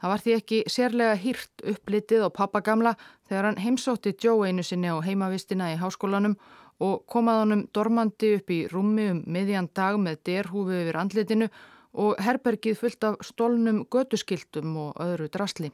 Það 0.00 0.12
var 0.12 0.22
því 0.24 0.32
ekki 0.36 0.62
sérlega 0.72 1.16
hýrt 1.20 1.62
upplitið 1.72 2.24
á 2.24 2.28
pappagamla 2.32 2.96
þegar 3.28 3.50
hann 3.50 3.60
heimsótti 3.60 4.16
Joe 4.16 4.48
einu 4.48 4.64
sinni 4.64 4.88
á 4.88 4.96
heimavistina 5.04 5.74
í 5.74 5.80
háskólanum 5.80 6.38
og 6.82 7.06
komað 7.08 7.40
honum 7.42 7.64
dormandi 7.74 8.34
upp 8.36 8.52
í 8.52 8.60
rúmi 8.72 9.08
um 9.12 9.22
miðjan 9.26 9.70
dag 9.74 9.96
með 10.00 10.20
derhúfi 10.28 10.82
yfir 10.82 10.98
andlitinu 11.00 11.48
og 11.96 12.20
herbergið 12.20 12.78
fullt 12.80 13.06
af 13.08 13.20
stólnum 13.24 13.84
götuskiltum 13.90 14.76
og 14.84 15.00
öðru 15.00 15.30
drasli. 15.32 15.70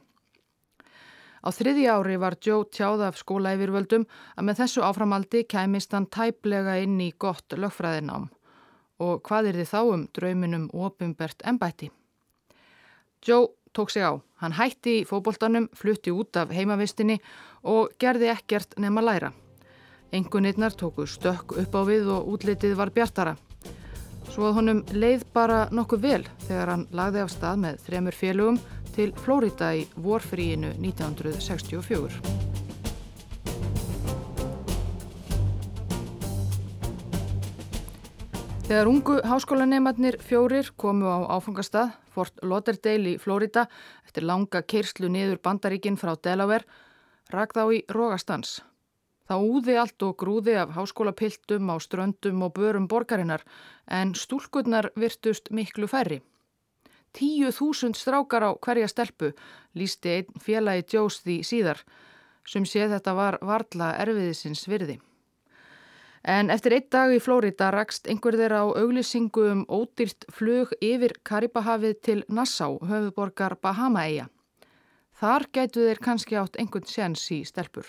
Á 1.43 1.51
þriði 1.51 1.89
ári 1.91 2.15
var 2.15 2.37
Joe 2.39 2.63
tjáð 2.71 3.03
af 3.09 3.19
skóla 3.19 3.51
yfirvöldum 3.57 4.05
að 4.37 4.47
með 4.47 4.61
þessu 4.61 4.85
áframaldi 4.87 5.43
kæmist 5.43 5.91
hann 5.91 6.07
tæplega 6.07 6.77
inn 6.79 7.01
í 7.03 7.11
gott 7.19 7.51
lögfræðinám 7.51 8.29
og 9.03 9.19
hvað 9.27 9.49
er 9.49 9.59
þið 9.59 9.69
þá 9.73 9.81
um 9.83 10.07
drauminum 10.15 10.69
opimbert 10.71 11.43
ennbætti? 11.43 11.91
Joe 13.27 13.51
tók 13.73 13.91
sig 13.91 14.03
á. 14.03 14.15
Hann 14.39 14.55
hætti 14.55 15.01
í 15.01 15.05
fóboltanum, 15.07 15.67
flutti 15.75 16.11
út 16.11 16.37
af 16.37 16.51
heimavistinni 16.53 17.19
og 17.63 17.91
gerði 17.99 18.31
ekkert 18.31 18.77
nema 18.77 19.01
læra. 19.01 19.33
Engunirnar 20.13 20.75
tóku 20.77 21.07
stökk 21.09 21.55
upp 21.57 21.73
á 21.73 21.81
við 21.89 22.09
og 22.13 22.27
útlitið 22.35 22.75
var 22.77 22.91
bjartara. 22.93 23.31
Svo 24.29 24.45
að 24.45 24.59
honum 24.59 24.81
leið 24.93 25.23
bara 25.33 25.63
nokkuð 25.73 26.01
vel 26.03 26.21
þegar 26.45 26.69
hann 26.69 26.83
lagði 26.93 27.21
af 27.23 27.31
stað 27.33 27.61
með 27.63 27.79
þremur 27.87 28.17
félögum 28.17 28.59
til 28.93 29.07
Flórida 29.23 29.71
í 29.73 29.87
vorfríinu 29.97 30.69
1964. 30.77 32.19
Þegar 38.67 38.89
ungu 38.91 39.15
háskólanematnir 39.27 40.19
fjórir 40.21 40.69
komu 40.77 41.09
á 41.09 41.25
áfangastað, 41.39 41.95
Fort 42.13 42.37
Lauderdale 42.45 43.15
í 43.15 43.17
Flórida, 43.17 43.65
eftir 44.05 44.29
langa 44.29 44.61
keirslu 44.61 45.09
niður 45.09 45.41
bandaríkinn 45.41 45.97
frá 45.97 46.13
Delaware, 46.21 46.69
rak 47.33 47.57
þá 47.57 47.65
í 47.73 47.81
rógastans. 47.89 48.61
Það 49.29 49.45
úði 49.55 49.75
allt 49.79 50.03
og 50.03 50.17
grúði 50.19 50.57
af 50.59 50.73
háskólapiltum 50.75 51.71
á 51.71 51.75
ströndum 51.79 52.43
og 52.43 52.53
börum 52.57 52.89
borgarinnar, 52.91 53.43
en 53.87 54.11
stúlkunnar 54.15 54.91
virtust 54.99 55.51
miklu 55.51 55.87
færri. 55.87 56.19
Tíu 57.13 57.51
þúsund 57.53 57.95
strákar 57.95 58.43
á 58.43 58.51
hverja 58.57 58.89
stelpu 58.89 59.31
lísti 59.77 60.17
einn 60.17 60.43
félagi 60.43 60.97
Jós 60.97 61.21
því 61.23 61.39
síðar, 61.45 61.79
sem 62.43 62.65
sé 62.65 62.87
þetta 62.89 63.13
var 63.15 63.37
varla 63.41 63.93
erfiðisins 64.03 64.67
virði. 64.67 64.99
En 66.23 66.49
eftir 66.49 66.73
einn 66.73 66.87
dag 66.91 67.13
í 67.13 67.19
Flórida 67.19 67.69
rakst 67.75 68.07
einhver 68.07 68.37
þeirra 68.39 68.63
á 68.63 68.67
auglýsingu 68.79 69.43
um 69.51 69.65
ódýrt 69.67 70.25
flug 70.31 70.71
yfir 70.79 71.17
Karibahafið 71.23 71.99
til 72.07 72.23
Nassau, 72.27 72.79
höfuborgar 72.79 73.57
Bahama-eia. 73.61 74.29
Þar 75.19 75.47
gætu 75.51 75.83
þeir 75.83 75.99
kannski 76.03 76.39
átt 76.39 76.57
einhvern 76.59 76.87
séns 76.87 77.27
í 77.31 77.43
stelpur. 77.45 77.85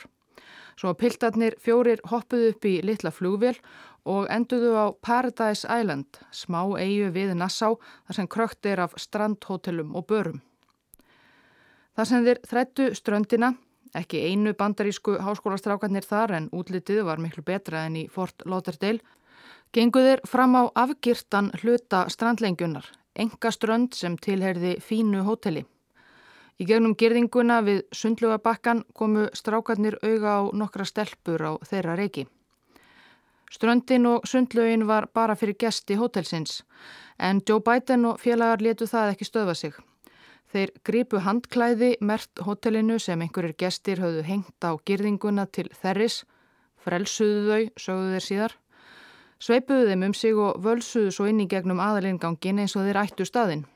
Svo 0.77 0.95
piltarnir 0.95 1.59
fjórir 1.63 2.03
hoppuðu 2.11 2.55
upp 2.55 2.65
í 2.69 2.79
litla 2.83 3.13
flugvél 3.15 3.59
og 4.05 4.27
enduðu 4.31 4.75
á 4.77 4.87
Paradise 5.01 5.69
Island, 5.69 6.21
smá 6.31 6.63
eigu 6.79 7.11
við 7.15 7.35
Nassau, 7.39 7.79
þar 8.07 8.21
sem 8.21 8.29
krökt 8.29 8.67
er 8.67 8.85
af 8.85 8.97
strandhótelum 9.01 9.95
og 9.97 10.07
börum. 10.07 10.43
Þar 11.95 12.11
sem 12.11 12.27
þeir 12.27 12.43
þrættu 12.49 12.91
ströndina 12.99 13.55
Ekki 13.95 14.25
einu 14.27 14.51
bandarísku 14.59 15.21
háskólastrákarnir 15.23 16.03
þar 16.03 16.33
en 16.35 16.49
útlitið 16.51 17.05
var 17.07 17.21
miklu 17.23 17.45
betra 17.47 17.85
en 17.87 18.01
í 18.01 18.09
Fort 18.11 18.43
Lauderdale. 18.43 18.99
Genguðir 19.75 20.23
fram 20.27 20.57
á 20.59 20.63
afgirtan 20.75 21.53
hluta 21.61 22.05
strandlengjunar, 22.11 22.89
enga 23.15 23.53
strönd 23.55 23.95
sem 23.95 24.19
tilherði 24.19 24.81
fínu 24.83 25.23
hóteli. 25.29 25.63
Í 26.61 26.67
gegnum 26.69 26.95
gerðinguna 26.95 27.59
við 27.67 27.81
sundlugabakkan 27.91 28.85
komu 28.95 29.27
strákarnir 29.35 29.97
auga 30.03 30.39
á 30.39 30.43
nokkra 30.55 30.87
stelpur 30.87 31.43
á 31.43 31.53
þeirra 31.67 31.97
reiki. 31.99 32.29
Ströndin 33.51 34.07
og 34.07 34.27
sundlugin 34.27 34.87
var 34.87 35.09
bara 35.15 35.35
fyrir 35.39 35.59
gesti 35.59 35.95
hótelsins 35.99 36.63
en 37.19 37.43
Joe 37.49 37.61
Biden 37.61 38.05
og 38.05 38.21
félagar 38.23 38.63
letu 38.63 38.87
það 38.87 39.13
ekki 39.15 39.29
stöða 39.29 39.55
sig. 39.55 39.75
Þeir 40.55 40.71
gripu 40.87 41.21
handklæði 41.23 41.97
mert 42.01 42.43
hotellinu 42.47 42.99
sem 43.03 43.21
einhverjir 43.23 43.57
gestir 43.59 44.03
höfðu 44.03 44.23
hengt 44.23 44.67
á 44.67 44.79
girðinguna 44.87 45.47
til 45.51 45.67
þerris, 45.75 46.23
frelsuðu 46.79 47.45
þau, 47.49 47.71
sögðu 47.87 48.11
þeir 48.15 48.27
síðar, 48.29 48.57
sveipuðu 49.43 49.89
þeim 49.91 50.09
um 50.09 50.15
sig 50.15 50.39
og 50.39 50.61
völsuðu 50.63 51.15
svo 51.15 51.27
inn 51.31 51.43
í 51.43 51.49
gegnum 51.51 51.83
aðalingangin 51.83 52.63
eins 52.63 52.77
og 52.79 52.87
þeir 52.87 53.03
ættu 53.03 53.27
staðinn. 53.27 53.67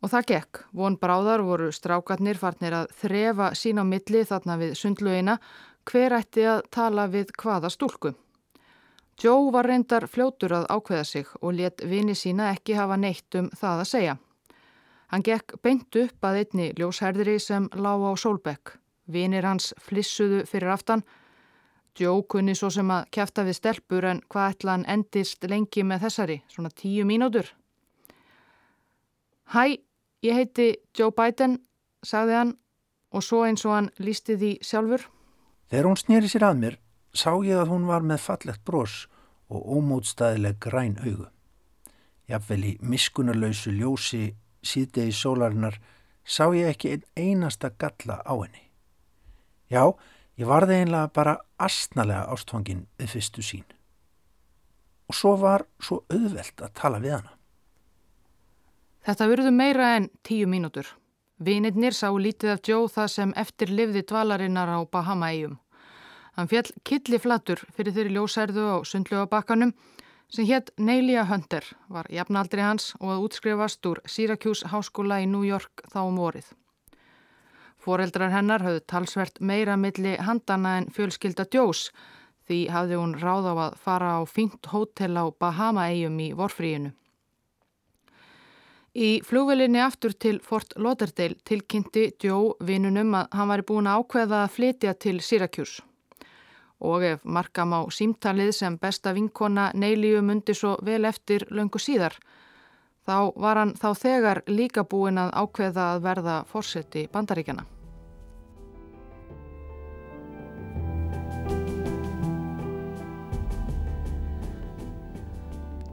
Og 0.00 0.08
það 0.08 0.30
gekk. 0.32 0.62
Von 0.72 0.96
bráðar 0.96 1.42
voru 1.44 1.68
strákarnir 1.72 2.38
farnir 2.40 2.76
að 2.76 2.94
þrefa 3.02 3.50
sín 3.58 3.80
á 3.80 3.84
milli 3.84 4.24
þarna 4.24 4.56
við 4.60 4.72
sundluina 4.80 5.36
hver 5.84 6.16
ætti 6.16 6.46
að 6.48 6.62
tala 6.72 7.06
við 7.12 7.34
hvaða 7.36 7.70
stúlku. 7.72 8.14
Joe 9.20 9.50
var 9.52 9.68
reyndar 9.68 10.06
fljótur 10.08 10.54
að 10.56 10.66
ákveða 10.72 11.04
sig 11.04 11.26
og 11.42 11.52
let 11.58 11.82
vini 11.84 12.14
sína 12.16 12.54
ekki 12.54 12.78
hafa 12.78 12.96
neitt 12.96 13.36
um 13.36 13.50
það 13.52 13.82
að 13.82 13.90
segja. 13.90 14.16
Hann 15.10 15.24
gekk 15.26 15.58
beint 15.62 15.96
upp 16.00 16.24
að 16.24 16.38
einni 16.40 16.70
ljósherðri 16.78 17.36
sem 17.42 17.66
lág 17.74 18.00
á 18.00 18.12
sólbekk. 18.16 18.78
Vinir 19.10 19.44
hans 19.44 19.74
flissuðu 19.82 20.44
fyrir 20.46 20.72
aftan. 20.72 21.02
Joe 21.98 22.22
kunni 22.22 22.54
svo 22.54 22.70
sem 22.70 22.90
að 22.94 23.10
kæfta 23.12 23.44
við 23.44 23.58
stelpur 23.58 24.06
en 24.06 24.22
hvað 24.30 24.54
ætla 24.54 24.76
hann 24.76 24.86
endist 24.88 25.44
lengi 25.50 25.84
með 25.84 26.06
þessari, 26.06 26.38
svona 26.48 26.70
tíu 26.70 27.04
mínútur. 27.04 27.50
Hæ, 29.50 29.82
ég 30.22 30.36
heiti 30.36 30.68
Joe 30.96 31.12
Biden, 31.16 31.58
sagði 32.04 32.36
hann 32.38 32.52
og 33.10 33.24
svo 33.26 33.42
eins 33.46 33.64
og 33.66 33.74
hann 33.74 33.90
lísti 33.98 34.36
því 34.38 34.52
sjálfur. 34.64 35.06
Þegar 35.70 35.88
hún 35.88 35.98
snýri 36.00 36.30
sér 36.30 36.46
að 36.50 36.60
mér 36.62 36.78
sá 37.14 37.32
ég 37.42 37.58
að 37.58 37.72
hún 37.72 37.88
var 37.90 38.06
með 38.06 38.22
fallegt 38.26 38.64
brós 38.66 39.06
og 39.50 39.66
ómótstæðileg 39.78 40.60
græn 40.62 40.98
augu. 41.02 41.26
Jafnvel 42.30 42.62
í 42.64 42.76
miskunarlausu 42.86 43.72
ljósi 43.74 44.36
síðdegi 44.62 45.14
sólarinnar 45.16 45.80
sá 46.24 46.46
ég 46.54 46.70
ekki 46.70 46.94
einn 46.94 47.06
einasta 47.16 47.72
galla 47.74 48.20
á 48.22 48.34
henni. 48.38 48.62
Já, 49.70 49.90
ég 50.38 50.46
varði 50.46 50.80
einlega 50.82 51.10
bara 51.14 51.38
astnalega 51.58 52.28
ástfangin 52.30 52.86
við 52.98 53.14
fyrstu 53.16 53.42
sín. 53.42 53.66
Og 55.10 55.18
svo 55.18 55.34
var 55.40 55.66
svo 55.82 56.04
auðvelt 56.10 56.62
að 56.62 56.74
tala 56.78 57.02
við 57.02 57.18
hana. 57.18 57.39
Þetta 59.00 59.26
verður 59.30 59.54
meira 59.56 59.94
en 59.96 60.10
tíu 60.26 60.48
mínútur. 60.48 60.84
Vinirnir 61.40 61.94
sá 61.96 62.10
lítið 62.12 62.50
af 62.52 62.66
Joe 62.68 62.88
það 62.92 63.06
sem 63.14 63.30
eftir 63.42 63.70
livði 63.72 64.02
dvalarinnar 64.04 64.68
á 64.68 64.78
Bahama-eigum. 64.84 65.56
Hann 66.36 66.50
fjall 66.50 66.68
killi 66.84 67.18
flatur 67.18 67.62
fyrir 67.72 67.96
þeirri 67.96 68.12
ljósærðu 68.18 68.66
á 68.68 68.76
sundljóabakkanum 68.84 69.72
sem 70.28 70.46
hétt 70.46 70.70
Neilia 70.76 71.24
Hunter 71.26 71.64
var 71.88 72.12
jafnaldri 72.12 72.60
hans 72.60 72.92
og 73.00 73.14
að 73.14 73.24
útskrifast 73.24 73.88
úr 73.88 74.02
Syracuse 74.04 74.68
háskóla 74.68 75.22
í 75.24 75.26
New 75.32 75.48
York 75.48 75.82
þá 75.88 76.04
um 76.04 76.20
orið. 76.20 76.52
Fóreldrar 77.80 78.36
hennar 78.36 78.60
höfðu 78.60 78.84
talsvert 78.84 79.40
meira 79.40 79.80
milli 79.80 80.18
handana 80.20 80.76
en 80.82 80.92
fjölskylda 80.92 81.48
Djós 81.48 81.88
því 82.44 82.66
hafði 82.68 83.00
hún 83.00 83.16
ráð 83.16 83.48
á 83.48 83.54
að 83.56 83.76
fara 83.80 84.14
á 84.20 84.28
fínt 84.28 84.68
hótel 84.68 85.16
á 85.16 85.24
Bahama-eigum 85.32 86.20
í 86.20 86.32
vorfríinu. 86.36 86.92
Í 88.90 89.20
flugvelinni 89.22 89.78
aftur 89.78 90.16
til 90.18 90.40
Fort 90.42 90.72
Lauderdale 90.74 91.36
tilkynnti 91.46 92.08
Djó 92.18 92.56
vinunum 92.66 93.14
að 93.14 93.28
hann 93.38 93.50
væri 93.52 93.66
búin 93.68 93.86
að 93.86 94.02
ákveða 94.02 94.40
að 94.42 94.52
flytja 94.56 94.94
til 94.98 95.20
Syracuse 95.22 95.84
og 96.80 97.04
ef 97.04 97.24
markam 97.24 97.74
á 97.76 97.80
símtalið 97.92 98.50
sem 98.56 98.78
besta 98.80 99.12
vinkona 99.12 99.68
Neilíu 99.76 100.22
mundi 100.24 100.54
svo 100.56 100.78
vel 100.82 101.04
eftir 101.04 101.44
löngu 101.50 101.78
síðar. 101.78 102.16
Þá 103.06 103.36
var 103.36 103.60
hann 103.60 103.74
þá 103.76 103.90
þegar 103.94 104.42
líka 104.48 104.84
búin 104.88 105.20
að 105.20 105.34
ákveða 105.36 105.86
að 105.94 106.02
verða 106.08 106.40
fórseti 106.48 107.06
bandaríkjana. 107.12 107.66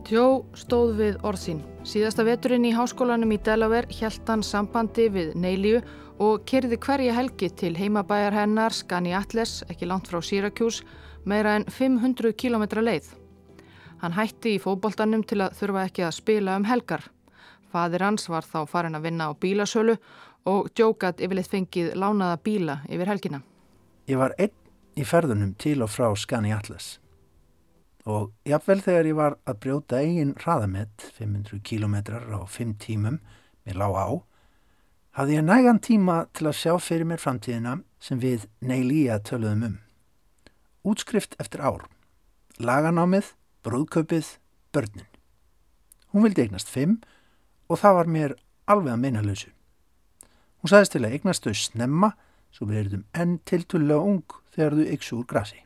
Joe 0.07 0.45
stóð 0.55 0.95
við 1.03 1.17
orðsín. 1.27 1.76
Síðasta 1.87 2.25
veturinn 2.27 2.65
í 2.67 2.73
háskólanum 2.75 3.29
í 3.31 3.37
Delaware 3.39 3.87
hjælt 3.95 4.27
hann 4.27 4.41
sambandi 4.43 5.05
við 5.07 5.29
Neilíu 5.39 5.77
og 6.19 6.41
kyrði 6.49 6.75
hverja 6.83 7.13
helgi 7.15 7.47
til 7.61 7.77
heimabæjar 7.79 8.35
hennar 8.35 8.75
Skani 8.75 9.13
Atles, 9.15 9.61
ekki 9.71 9.87
langt 9.87 10.09
frá 10.11 10.19
Syracuse, 10.19 10.83
meira 11.23 11.53
en 11.55 11.63
500 11.71 12.33
km 12.35 12.67
leið. 12.83 13.07
Hann 14.03 14.17
hætti 14.19 14.57
í 14.57 14.59
fóboltanum 14.59 15.23
til 15.23 15.39
að 15.45 15.55
þurfa 15.61 15.87
ekki 15.87 16.05
að 16.09 16.13
spila 16.19 16.59
um 16.59 16.67
helgar. 16.67 17.07
Fadir 17.71 18.03
hans 18.03 18.27
var 18.27 18.43
þá 18.43 18.59
farin 18.67 18.99
að 18.99 19.07
vinna 19.07 19.31
á 19.31 19.39
bílasölu 19.39 19.95
og 20.43 20.67
djókat 20.75 21.23
yfirleitt 21.23 21.55
fengið 21.55 21.95
lánaða 21.95 22.43
bíla 22.43 22.81
yfir 22.91 23.15
helgina. 23.15 23.43
Ég 24.11 24.19
var 24.19 24.35
einn 24.35 24.51
í 24.99 25.07
ferðunum 25.07 25.55
til 25.55 25.79
og 25.87 25.93
frá 25.95 26.11
Skani 26.19 26.51
Atlas 26.51 26.97
og 28.07 28.31
jáfnvel 28.47 28.79
þegar 28.85 29.09
ég 29.09 29.17
var 29.17 29.35
að 29.43 29.59
brjóta 29.65 29.99
eigin 29.99 30.35
hraðamett 30.39 31.09
500 31.17 31.59
km 31.67 31.95
á 32.15 32.39
5 32.47 32.77
tímum 32.79 33.19
með 33.67 33.79
lág 33.81 33.97
á 33.99 34.07
hafði 35.17 35.39
ég 35.39 35.47
nægan 35.47 35.81
tíma 35.81 36.17
til 36.37 36.45
að 36.45 36.59
sjá 36.59 36.73
fyrir 36.77 37.07
mér 37.09 37.21
framtíðina 37.21 37.79
sem 37.99 38.19
við 38.21 38.45
Neilíja 38.61 39.17
töluðum 39.25 39.63
um. 39.65 39.77
Útskrift 40.87 41.33
eftir 41.41 41.63
ár, 41.65 41.87
laganámið, 42.61 43.33
brúðkaupið, 43.65 44.37
börnin. 44.71 45.09
Hún 46.13 46.23
vildi 46.23 46.45
eignast 46.45 46.69
fimm 46.69 46.99
og 47.67 47.81
það 47.81 47.97
var 47.97 48.11
mér 48.13 48.35
alveg 48.69 48.93
að 48.93 49.01
meina 49.01 49.25
lausu. 49.25 49.49
Hún 50.61 50.71
sagðist 50.71 50.93
til 50.93 51.03
að 51.03 51.17
eignast 51.17 51.49
þau 51.49 51.57
snemma 51.57 52.13
svo 52.53 52.69
við 52.69 52.83
erum 52.83 53.03
enn 53.17 53.39
tiltullega 53.49 54.13
ung 54.13 54.37
þegar 54.53 54.77
þau 54.77 54.93
yksu 54.95 55.17
úr 55.17 55.27
grasi. 55.33 55.59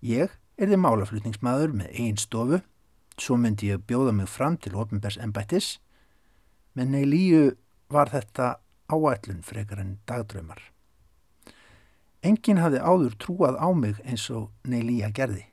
Ég 0.00 0.32
er 0.56 0.70
þið 0.70 0.82
málaflutningsmaður 0.82 1.74
með 1.80 1.98
einn 2.00 2.20
stofu, 2.20 2.60
svo 3.20 3.36
myndi 3.40 3.70
ég 3.72 3.84
bjóða 3.88 4.12
mig 4.16 4.28
fram 4.28 4.56
til 4.60 4.76
Oppenbergs 4.76 5.18
ennbættis, 5.20 5.76
menn 6.76 6.92
Neilíju 6.92 7.56
var 7.92 8.12
þetta 8.12 8.56
áætlun 8.92 9.44
frekar 9.44 9.80
en 9.82 9.98
dagdraumar. 10.08 10.60
Engin 12.26 12.60
hafði 12.60 12.80
áður 12.82 13.16
trúað 13.22 13.60
á 13.60 13.68
mig 13.76 14.00
eins 14.04 14.26
og 14.34 14.50
Neilíja 14.66 15.12
gerði. 15.14 15.44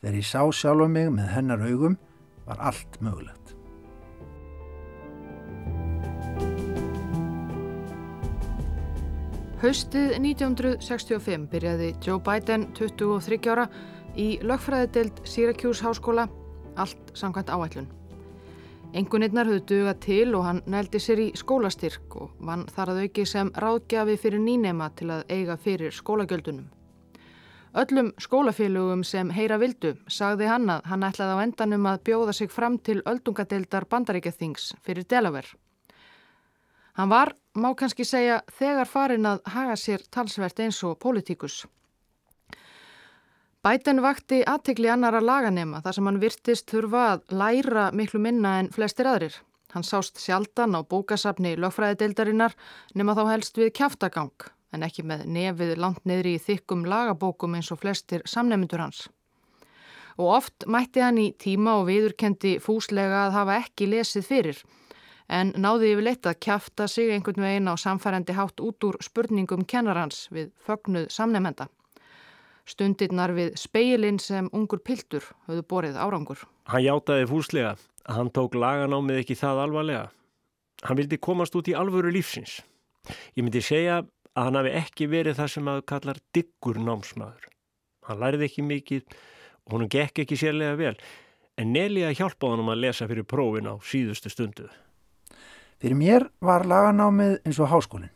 Þegar 0.00 0.20
ég 0.20 0.28
sá 0.28 0.40
sjálfa 0.52 0.88
mig 0.92 1.10
með 1.16 1.32
hennar 1.34 1.64
augum 1.66 1.98
var 2.46 2.60
allt 2.70 3.00
mögulegt. 3.02 3.55
Haustið 9.56 10.18
1965 10.20 11.46
byrjaði 11.48 11.86
Joe 12.04 12.20
Biden 12.20 12.66
23 12.76 13.38
ára 13.48 13.62
í 14.12 14.34
lögfræðidelt 14.44 15.22
Syracuse 15.24 15.80
háskóla, 15.80 16.26
allt 16.76 17.14
samkvæmt 17.16 17.48
áætlun. 17.48 17.88
Engunirnar 18.92 19.48
höfðu 19.48 19.64
dugað 19.70 19.98
til 20.04 20.36
og 20.36 20.44
hann 20.44 20.62
nældi 20.68 21.00
sér 21.00 21.24
í 21.24 21.26
skólastyrk 21.40 22.20
og 22.20 22.36
vann 22.44 22.68
þar 22.68 22.92
að 22.92 23.02
auki 23.06 23.24
sem 23.24 23.48
ráðgjafi 23.56 24.20
fyrir 24.20 24.44
nýnema 24.44 24.92
til 24.92 25.08
að 25.16 25.24
eiga 25.32 25.56
fyrir 25.56 25.96
skólagjöldunum. 26.04 26.68
Öllum 27.80 28.12
skólafélögum 28.20 29.08
sem 29.08 29.32
heyra 29.32 29.56
vildu 29.56 29.96
sagði 30.06 30.52
hann 30.52 30.68
að 30.68 30.84
hann 30.92 31.08
ætlaði 31.08 31.32
á 31.32 31.44
endanum 31.48 31.88
að 31.88 32.02
bjóða 32.10 32.36
sig 32.36 32.52
fram 32.52 32.76
til 32.76 33.00
öldungadeildar 33.08 33.88
bandaríkjathings 33.88 34.74
fyrir 34.84 35.08
Delaware. 35.08 35.56
Hann 36.96 37.10
var, 37.12 37.34
má 37.52 37.74
kannski 37.76 38.06
segja, 38.08 38.38
þegar 38.56 38.88
farin 38.88 39.28
að 39.28 39.42
haga 39.52 39.74
sér 39.76 40.04
talsvert 40.10 40.60
eins 40.64 40.78
og 40.88 40.96
pólitíkus. 41.02 41.66
Bæten 43.66 44.00
vakti 44.00 44.38
aðtegli 44.46 44.88
annara 44.88 45.20
laganema 45.20 45.82
þar 45.84 45.96
sem 45.96 46.08
hann 46.08 46.20
virtist 46.22 46.70
þurfa 46.70 47.02
að 47.10 47.34
læra 47.40 47.90
miklu 47.92 48.20
minna 48.22 48.54
en 48.62 48.70
flestir 48.72 49.08
aðrir. 49.10 49.36
Hann 49.74 49.84
sást 49.84 50.22
sjaldan 50.22 50.78
á 50.78 50.80
bókasafni 50.86 51.52
lögfræðideildarinnar 51.60 52.54
nema 52.94 53.16
þá 53.18 53.22
helst 53.32 53.60
við 53.60 53.74
kjáftagang 53.76 54.48
en 54.72 54.86
ekki 54.86 55.04
með 55.04 55.26
nefið 55.34 55.74
langt 55.82 56.06
niðri 56.08 56.36
í 56.38 56.42
þykkum 56.46 56.86
lagabókum 56.88 57.58
eins 57.58 57.68
og 57.74 57.82
flestir 57.82 58.24
samnefndur 58.24 58.86
hans. 58.86 59.02
Og 60.16 60.32
oft 60.38 60.64
mætti 60.64 61.04
hann 61.04 61.20
í 61.20 61.28
tíma 61.36 61.76
og 61.82 61.90
viðurkendi 61.90 62.56
fúslega 62.62 63.26
að 63.26 63.36
hafa 63.36 63.60
ekki 63.66 63.90
lesið 63.92 64.28
fyrir 64.30 64.64
en 65.28 65.52
náði 65.56 65.92
yfir 65.94 66.06
leitt 66.06 66.28
að 66.28 66.38
kjafta 66.46 66.86
sig 66.90 67.10
einhvern 67.14 67.42
veginn 67.42 67.70
á 67.70 67.74
samfærandi 67.78 68.36
hátt 68.36 68.62
út 68.62 68.86
úr 68.86 69.00
spurningum 69.02 69.64
kennarhans 69.64 70.26
við 70.30 70.52
fögnuð 70.66 71.10
samnemenda. 71.10 71.68
Stundirnar 72.66 73.30
við 73.34 73.54
speilin 73.58 74.18
sem 74.18 74.48
ungur 74.52 74.82
piltur 74.82 75.26
höfðu 75.46 75.66
borið 75.70 75.98
árangur. 76.02 76.40
Hann 76.66 76.82
hjátaði 76.82 77.28
fúslega 77.30 77.76
hann 78.06 78.30
tók 78.30 78.54
laganámið 78.54 79.22
ekki 79.22 79.36
það 79.38 79.62
alvarlega. 79.64 80.06
Hann 80.86 80.98
vildi 81.00 81.18
komast 81.22 81.56
út 81.58 81.68
í 81.70 81.74
alvöru 81.74 82.12
lífsins. 82.14 82.60
Ég 83.34 83.42
myndi 83.46 83.62
segja 83.64 84.02
að 84.36 84.48
hann 84.48 84.58
hafi 84.60 84.74
ekki 84.78 85.08
verið 85.10 85.38
það 85.40 85.52
sem 85.54 85.70
að 85.72 85.84
kallar 85.90 86.20
diggur 86.36 86.80
námsmaður. 86.82 87.46
Hann 88.06 88.20
læriði 88.22 88.50
ekki 88.50 88.66
mikið 88.66 89.16
og 89.66 89.78
hann 89.78 89.90
gekk 89.90 90.22
ekki 90.24 90.38
sérlega 90.38 90.78
vel 90.78 90.94
en 91.56 91.72
Nelja 91.72 92.12
hjálpaði 92.12 92.52
hann 92.52 92.64
um 92.66 92.74
að 92.74 92.82
lesa 92.84 93.08
fyrir 93.08 93.26
prófin 93.26 93.70
á 93.70 93.74
síðustu 93.80 94.30
stundu. 94.30 94.68
Fyrir 95.76 95.98
mér 95.98 96.28
var 96.40 96.64
laganámið 96.64 97.40
eins 97.44 97.58
og 97.60 97.68
háskólinn. 97.68 98.14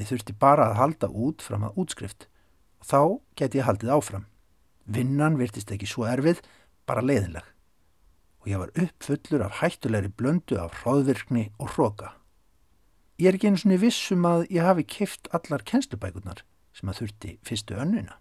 Ég 0.00 0.08
þurfti 0.08 0.34
bara 0.34 0.70
að 0.70 0.78
halda 0.80 1.08
út 1.10 1.44
fram 1.44 1.66
að 1.68 1.78
útskrift 1.84 2.26
og 2.80 2.88
þá 2.88 3.00
geti 3.38 3.60
ég 3.60 3.68
haldið 3.68 3.92
áfram. 3.94 4.24
Vinnan 4.84 5.38
virtist 5.38 5.70
ekki 5.70 5.86
svo 5.86 6.08
erfið, 6.10 6.40
bara 6.88 7.04
leiðinleg. 7.04 7.44
Og 8.42 8.50
ég 8.50 8.58
var 8.58 8.72
uppfullur 8.74 9.44
af 9.46 9.60
hættulegri 9.60 10.10
blöndu 10.10 10.58
af 10.58 10.80
hróðvirkni 10.82 11.52
og 11.62 11.76
hróka. 11.76 12.16
Ég 13.22 13.30
er 13.30 13.38
ekki 13.38 13.52
eins 13.52 13.62
og 13.68 13.78
vissum 13.78 14.26
að 14.26 14.48
ég 14.50 14.66
hafi 14.66 14.82
kift 14.82 15.30
allar 15.36 15.62
kennslubækunar 15.62 16.42
sem 16.74 16.90
að 16.90 17.02
þurfti 17.02 17.36
fyrstu 17.46 17.78
önnuna. 17.78 18.18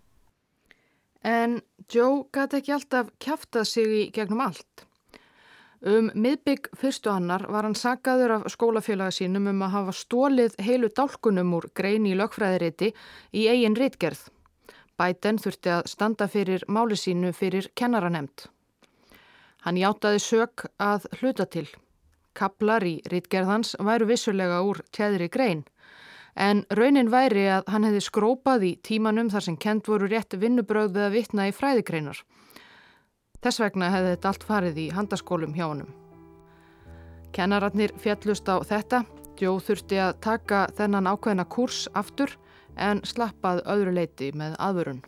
En 1.26 1.62
Joe 1.90 2.28
gæti 2.34 2.60
ekki 2.60 2.76
alltaf 2.76 3.10
kæftað 3.22 3.66
sig 3.70 3.98
í 3.98 4.06
gegnum 4.14 4.44
allt. 4.46 4.86
Um 5.82 6.12
miðbygg 6.14 6.68
fyrstu 6.78 7.10
annar 7.10 7.48
var 7.50 7.66
hann 7.66 7.74
sagaður 7.74 8.36
af 8.36 8.44
skólafélaga 8.54 9.16
sínum 9.16 9.48
um 9.50 9.64
að 9.66 9.72
hafa 9.74 9.94
stólið 9.98 10.58
heilu 10.62 10.92
dálkunum 10.94 11.56
úr 11.58 11.66
grein 11.74 12.06
í 12.06 12.14
lögfræðiriti 12.20 12.92
í 13.34 13.48
eigin 13.50 13.78
rítgerð. 13.80 14.28
Bæten 14.94 15.40
þurfti 15.42 15.72
að 15.74 15.88
standa 15.90 16.28
fyrir 16.30 16.62
máli 16.70 16.94
sínu 16.94 17.32
fyrir 17.34 17.72
kennaranemnd. 17.74 18.46
Hann 19.66 19.80
játaði 19.82 20.22
sök 20.22 20.68
að 20.78 21.08
hluta 21.18 21.48
til. 21.50 21.66
Kaplar 22.38 22.86
í 22.86 23.00
rítgerðans 23.10 23.74
væru 23.82 24.06
vissulega 24.12 24.62
úr 24.62 24.84
tjæðri 24.94 25.32
grein. 25.34 25.64
En 26.38 26.62
raunin 26.70 27.10
væri 27.10 27.48
að 27.58 27.74
hann 27.74 27.90
hefði 27.90 28.06
skrópað 28.06 28.68
í 28.70 28.76
tímanum 28.86 29.34
þar 29.34 29.48
sem 29.50 29.58
kent 29.58 29.90
voru 29.90 30.06
rétt 30.14 30.38
vinnubröð 30.38 30.94
við 30.94 31.08
að 31.08 31.18
vitna 31.18 31.50
í 31.50 31.58
fræðigreinar. 31.58 32.22
Þess 33.42 33.60
vegna 33.64 33.90
hefði 33.90 34.14
þetta 34.16 34.30
allt 34.30 34.44
farið 34.46 34.78
í 34.78 34.92
handaskólum 34.94 35.56
hjá 35.58 35.66
honum. 35.66 35.90
Kennararnir 37.32 37.94
fjallust 37.98 38.50
á 38.52 38.60
þetta, 38.62 39.06
Jó 39.42 39.56
þurfti 39.58 39.98
að 39.98 40.20
taka 40.22 40.58
þennan 40.78 41.08
ákveðna 41.10 41.48
kurs 41.50 41.88
aftur 41.98 42.36
en 42.78 43.00
slappað 43.02 43.64
öðru 43.74 43.94
leiti 43.96 44.28
með 44.38 44.54
aðvörun. 44.62 45.00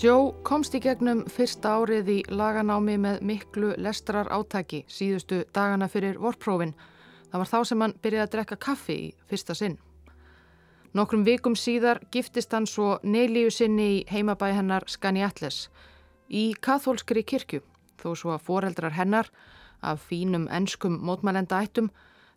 Joe 0.00 0.32
komst 0.48 0.74
í 0.74 0.80
gegnum 0.82 1.22
fyrsta 1.28 1.76
árið 1.76 2.10
í 2.14 2.18
laganámi 2.32 2.96
með 2.98 3.20
miklu 3.30 3.74
lestrar 3.78 4.30
átaki 4.32 4.82
síðustu 4.90 5.44
dagana 5.54 5.86
fyrir 5.92 6.18
vorprófin. 6.18 6.72
Það 7.30 7.44
var 7.44 7.52
þá 7.52 7.58
sem 7.68 7.84
hann 7.84 7.94
byrjaði 8.02 8.26
að 8.26 8.34
drekka 8.34 8.60
kaffi 8.66 8.96
í 8.96 9.10
fyrsta 9.30 9.54
sinn. 9.54 9.78
Nokkrum 10.90 11.22
vikum 11.22 11.54
síðar 11.54 12.00
giftist 12.10 12.50
hann 12.50 12.66
svo 12.66 12.96
neilíu 13.06 13.50
sinni 13.54 13.84
í 13.92 13.98
heimabæ 14.10 14.48
hennar 14.56 14.88
Skani 14.90 15.22
Atles 15.22 15.68
í 16.26 16.50
kathólskri 16.66 17.22
kirkju 17.22 17.60
þó 18.02 18.08
svo 18.18 18.32
að 18.34 18.46
foreldrar 18.48 18.96
hennar 18.96 19.30
af 19.86 20.02
fínum 20.08 20.48
enskum 20.50 20.96
mótmælenda 21.06 21.60
ættum 21.62 21.92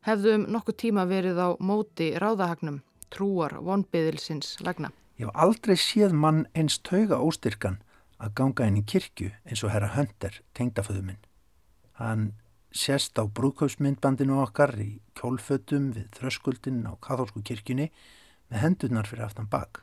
hefðum 0.06 0.46
nokkuð 0.54 0.80
tíma 0.84 1.08
verið 1.10 1.42
á 1.42 1.50
móti 1.58 2.12
ráðahagnum, 2.20 2.82
trúar 3.10 3.58
vonbyðilsins 3.58 4.58
vegna. 4.62 4.92
Ég 5.18 5.26
hef 5.26 5.34
aldrei 5.34 5.78
séð 5.80 6.13
mann 6.13 6.46
eins 6.54 6.78
tauga 6.86 7.18
óstyrkan 7.18 7.82
að 8.22 8.38
ganga 8.38 8.70
inn 8.70 8.82
í 8.82 8.86
kirkju 8.86 9.32
eins 9.50 9.63
og 9.66 9.74
herra 9.74 9.94
Hönter, 9.96 10.42
tengdaföðu 10.54 11.08
minn. 11.10 11.22
Hann 11.98 12.34
sérst 12.70 13.18
á 13.18 13.26
brúkaupsmyndbandinu 13.26 14.42
okkar 14.46 14.76
í 14.78 15.00
kjólfötum 15.18 15.94
við 15.98 16.10
þröskuldin 16.20 16.84
á 16.89 16.94
kathólsku 17.02 17.42
kirkjunni 17.46 17.89
með 18.54 18.62
hendurnar 18.68 19.10
fyrir 19.10 19.26
aftan 19.26 19.50
bak. 19.50 19.82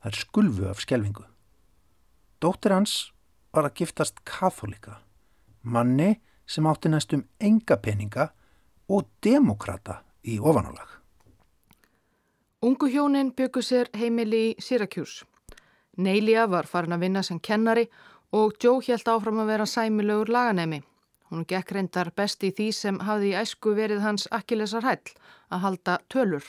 Það 0.00 0.12
er 0.12 0.18
skulfu 0.22 0.68
af 0.70 0.82
skjelvingu. 0.84 1.24
Dóttir 2.40 2.72
hans 2.72 3.10
var 3.52 3.66
að 3.66 3.82
giftast 3.82 4.22
katholika, 4.24 5.00
manni 5.62 6.20
sem 6.46 6.66
átti 6.70 6.88
næstum 6.88 7.26
enga 7.42 7.76
peninga 7.82 8.30
og 8.88 9.10
demokrata 9.22 10.00
í 10.22 10.38
ofanálag. 10.38 10.86
Ungu 12.62 12.90
hjónin 12.92 13.32
byggu 13.34 13.62
sér 13.64 13.90
heimili 13.96 14.50
í 14.50 14.62
Syracuse. 14.62 15.26
Neilja 15.96 16.46
var 16.46 16.68
farin 16.70 16.94
að 16.94 17.04
vinna 17.06 17.22
sem 17.26 17.40
kennari 17.40 17.88
og 18.36 18.54
Joe 18.62 18.84
held 18.86 19.08
áfram 19.08 19.42
að 19.42 19.52
vera 19.52 19.66
sæmilegur 19.66 20.30
laganemi. 20.30 20.82
Hún 21.30 21.46
gekk 21.48 21.72
reyndar 21.74 22.10
best 22.16 22.44
í 22.46 22.50
því 22.54 22.68
sem 22.74 23.00
hafði 23.06 23.32
í 23.32 23.38
æsku 23.40 23.74
verið 23.74 24.02
hans 24.04 24.26
akkilesar 24.30 24.86
hæll 24.86 25.12
að 25.50 25.62
halda 25.64 25.98
tölur. 26.12 26.44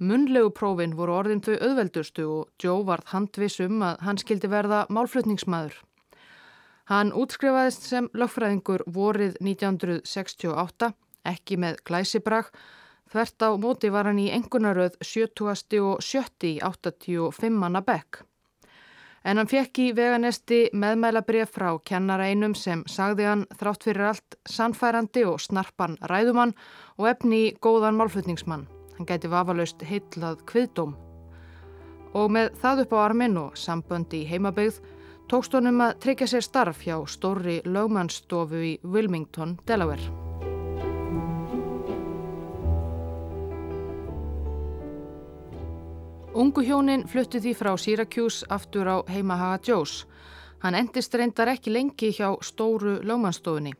Munlegu 0.00 0.48
prófin 0.56 0.94
voru 0.96 1.12
orðin 1.18 1.42
þau 1.44 1.58
auðveldustu 1.58 2.24
og 2.24 2.62
Joe 2.62 2.86
varð 2.88 3.10
handvisum 3.12 3.82
að 3.84 3.98
hann 4.06 4.20
skildi 4.20 4.48
verða 4.48 4.86
málflutningsmaður. 4.88 5.74
Hann 6.88 7.12
útskrifaðist 7.12 7.84
sem 7.84 8.08
lögfræðingur 8.16 8.86
vorið 8.88 9.36
1968, 9.44 10.88
ekki 11.28 11.60
með 11.60 11.82
glæsibrag. 11.84 12.48
Þvert 13.12 13.44
á 13.44 13.48
móti 13.60 13.92
var 13.92 14.08
hann 14.08 14.22
í 14.22 14.30
engunaröð 14.32 14.96
70. 15.04 15.84
og 15.84 16.00
70. 16.00 16.56
85. 16.64 17.52
manna 17.60 17.84
bekk. 17.84 18.24
En 19.20 19.36
hann 19.36 19.52
fekk 19.52 19.84
í 19.84 19.90
veganesti 19.92 20.64
meðmælabrið 20.72 21.52
frá 21.52 21.74
kennara 21.84 22.32
einum 22.32 22.56
sem 22.56 22.86
sagði 22.88 23.28
hann 23.28 23.46
þrátt 23.52 23.84
fyrir 23.84 24.14
allt 24.14 24.40
sannfærandi 24.48 25.28
og 25.28 25.42
snarpan 25.44 26.00
ræðumann 26.00 26.56
og 26.96 27.10
efni 27.12 27.50
góðan 27.60 28.00
málflutningsmann. 28.00 28.70
Hann 29.00 29.08
gæti 29.08 29.30
vafalaust 29.32 29.80
heitlað 29.88 30.42
kviðdóm. 30.44 30.90
Og 32.20 32.26
með 32.36 32.50
það 32.60 32.82
upp 32.82 32.90
á 32.92 32.98
armin 33.00 33.38
og 33.40 33.54
samböndi 33.56 34.18
í 34.20 34.26
heimabegð 34.28 34.82
tókst 35.32 35.56
honum 35.56 35.80
að 35.80 35.94
tryggja 36.04 36.28
sér 36.28 36.44
starf 36.44 36.82
hjá 36.84 36.98
stóri 37.08 37.62
lögmannstofu 37.64 38.60
í 38.60 38.74
Wilmington, 38.84 39.56
Delaware. 39.64 40.04
Ungu 46.36 46.60
hjónin 46.68 47.08
fluttu 47.08 47.40
því 47.40 47.56
frá 47.56 47.72
Syracuse 47.80 48.44
aftur 48.52 48.84
á 48.84 48.96
heimahaga 49.08 49.64
Joes. 49.64 50.02
Hann 50.60 50.76
endist 50.76 51.16
reyndar 51.16 51.48
ekki 51.56 51.72
lengi 51.72 52.12
hjá 52.12 52.34
stóru 52.44 52.98
lögmannstofunni. 53.00 53.72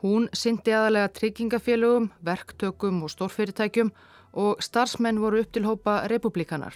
Hún 0.00 0.30
syndi 0.32 0.72
aðalega 0.72 1.10
tryggingafélögum, 1.12 2.08
verktökum 2.24 3.02
og 3.04 3.10
stórfyrirtækjum 3.12 3.90
og 4.32 4.62
starfsmenn 4.64 5.20
voru 5.20 5.42
upp 5.42 5.52
til 5.52 5.66
hópa 5.68 6.06
republikanar. 6.08 6.72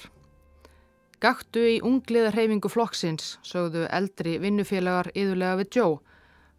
Gaktu 1.24 1.62
í 1.64 1.78
ungliðar 1.80 2.36
heimingu 2.36 2.68
flokksins, 2.68 3.38
sögðu 3.40 3.86
eldri 3.88 4.36
vinnufélagar 4.42 5.08
yðurlega 5.16 5.60
við 5.62 5.78
Joe. 5.78 5.94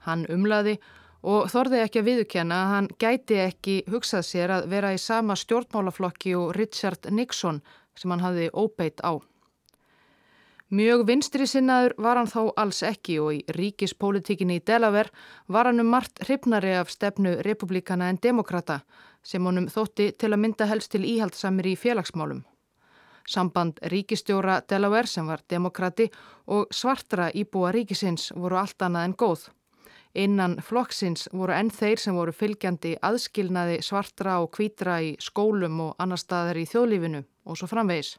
Hann 0.07 0.25
umlaði 0.25 0.79
og 1.21 1.51
þorði 1.53 1.83
ekki 1.83 2.01
að 2.01 2.09
viðkjanna 2.09 2.57
að 2.63 2.73
hann 2.73 2.89
gæti 3.01 3.39
ekki 3.43 3.75
hugsað 3.91 4.25
sér 4.25 4.55
að 4.57 4.67
vera 4.73 4.93
í 4.95 5.01
sama 5.01 5.37
stjórnmálaflokki 5.37 6.33
og 6.39 6.55
Richard 6.57 7.11
Nixon 7.11 7.61
sem 7.93 8.09
hann 8.09 8.25
hafði 8.25 8.49
óbeitt 8.53 9.05
á. 9.05 9.21
Mjög 10.75 11.05
vinstri 11.07 11.45
sinnaður 11.47 11.93
var 12.03 12.17
hann 12.19 12.27
þó 12.27 12.49
alls 12.59 12.81
ekki 12.83 13.13
og 13.21 13.35
í 13.35 13.53
ríkispolítikinni 13.55 14.57
í 14.59 14.63
Delaware 14.65 15.13
var 15.47 15.69
hann 15.69 15.79
um 15.79 15.87
margt 15.93 16.19
hrifnari 16.25 16.73
af 16.75 16.89
stefnu 16.91 17.35
republikana 17.45 18.09
en 18.11 18.19
demokrata 18.23 18.81
sem 19.23 19.45
honum 19.45 19.69
þótti 19.71 20.09
til 20.19 20.33
að 20.33 20.41
mynda 20.41 20.67
helst 20.67 20.91
til 20.91 21.05
íhaldsamir 21.07 21.69
í 21.69 21.75
félagsmálum. 21.79 22.41
Samband 23.29 23.79
ríkistjóra 23.93 24.57
Delaware 24.67 25.07
sem 25.07 25.29
var 25.29 25.45
demokrati 25.49 26.09
og 26.47 26.67
svartra 26.75 27.29
íbúa 27.31 27.71
ríkisins 27.71 28.33
voru 28.35 28.59
allt 28.59 28.81
annað 28.81 29.07
en 29.07 29.15
góð. 29.23 29.47
Innan 30.25 30.59
flokksins 30.59 31.29
voru 31.31 31.55
enn 31.55 31.71
þeir 31.71 32.03
sem 32.03 32.19
voru 32.19 32.35
fylgjandi 32.35 32.97
aðskilnaði 32.99 33.79
svartra 33.85 34.41
og 34.43 34.51
kvítra 34.57 34.99
í 34.99 35.15
skólum 35.23 35.79
og 35.87 35.95
annar 35.99 36.19
staðar 36.19 36.59
í 36.59 36.67
þjóðlífinu 36.67 37.23
og 37.45 37.61
svo 37.61 37.71
framvegis. 37.71 38.17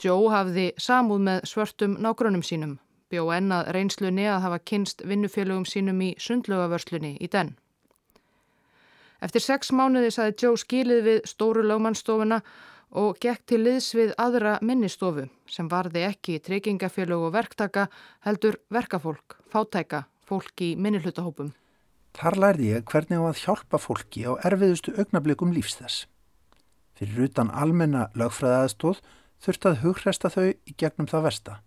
Joe 0.00 0.30
hafði 0.32 0.70
samúð 0.80 1.20
með 1.26 1.42
svörtum 1.50 1.98
nágrunum 2.00 2.42
sínum, 2.46 2.78
bjó 3.12 3.26
ennað 3.36 3.68
reynslunni 3.76 4.24
að 4.32 4.46
hafa 4.46 4.58
kynst 4.70 5.02
vinnufélögum 5.04 5.66
sínum 5.68 6.00
í 6.00 6.14
sundlögavörslunni 6.16 7.18
í 7.20 7.28
den. 7.28 7.52
Eftir 9.20 9.44
sex 9.44 9.74
mánuði 9.76 10.14
saði 10.14 10.36
Joe 10.40 10.56
skilið 10.56 11.02
við 11.04 11.20
stóru 11.28 11.66
lögmannstofuna 11.68 12.40
og 12.96 13.20
gekk 13.20 13.44
til 13.52 13.60
liðs 13.66 13.90
við 13.94 14.14
aðra 14.16 14.56
minnistofu 14.64 15.26
sem 15.46 15.68
varði 15.68 16.06
ekki 16.08 16.40
treykingafélög 16.48 17.28
og 17.28 17.34
verktaka 17.36 17.90
heldur 18.24 18.56
verkafólk, 18.72 19.36
fátæka, 19.52 20.06
fólk 20.24 20.64
í 20.64 20.72
minnihlutahópum. 20.80 21.52
Þar 22.16 22.40
lærði 22.42 22.72
ég 22.72 22.88
hvernig 22.88 23.20
á 23.20 23.24
að 23.28 23.44
hjálpa 23.44 23.78
fólki 23.78 24.24
á 24.24 24.32
erfiðustu 24.48 24.96
augnablikum 24.96 25.52
lífs 25.52 25.76
þess. 25.78 26.06
Fyrir 26.96 27.28
utan 27.28 27.52
almenna 27.52 28.08
lögfræðaðstóð 28.18 29.04
þurft 29.40 29.66
að 29.66 29.80
hugresta 29.84 30.30
þau 30.32 30.48
í 30.52 30.74
gegnum 30.76 31.08
það 31.10 31.26
versta. 31.28 31.58